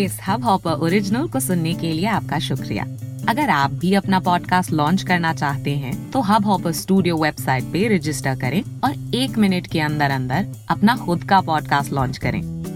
इस 0.00 0.18
hub 0.26 0.44
hopper 0.44 0.72
original 0.86 1.26
को 1.28 1.40
सुनने 1.40 1.72
के 1.74 1.92
लिए 1.92 2.06
आपका 2.06 2.38
शुक्रिया 2.38 2.84
अगर 3.28 3.50
आप 3.50 3.70
भी 3.80 3.92
अपना 3.94 4.20
पॉडकास्ट 4.28 4.72
लॉन्च 4.72 5.02
करना 5.08 5.32
चाहते 5.34 5.76
हैं 5.76 5.94
तो 6.10 6.20
हब 6.28 6.46
हॉपर 6.46 6.72
स्टूडियो 6.82 7.16
वेबसाइट 7.22 7.64
पे 7.72 7.86
रजिस्टर 7.96 8.38
करें 8.40 8.62
और 8.84 9.14
एक 9.14 9.38
मिनट 9.38 9.66
के 9.72 9.80
अंदर 9.80 10.10
अंदर 10.10 10.46
अपना 10.70 10.96
खुद 11.04 11.24
का 11.30 11.40
पॉडकास्ट 11.50 11.92
लॉन्च 11.92 12.18
करें 12.18 12.57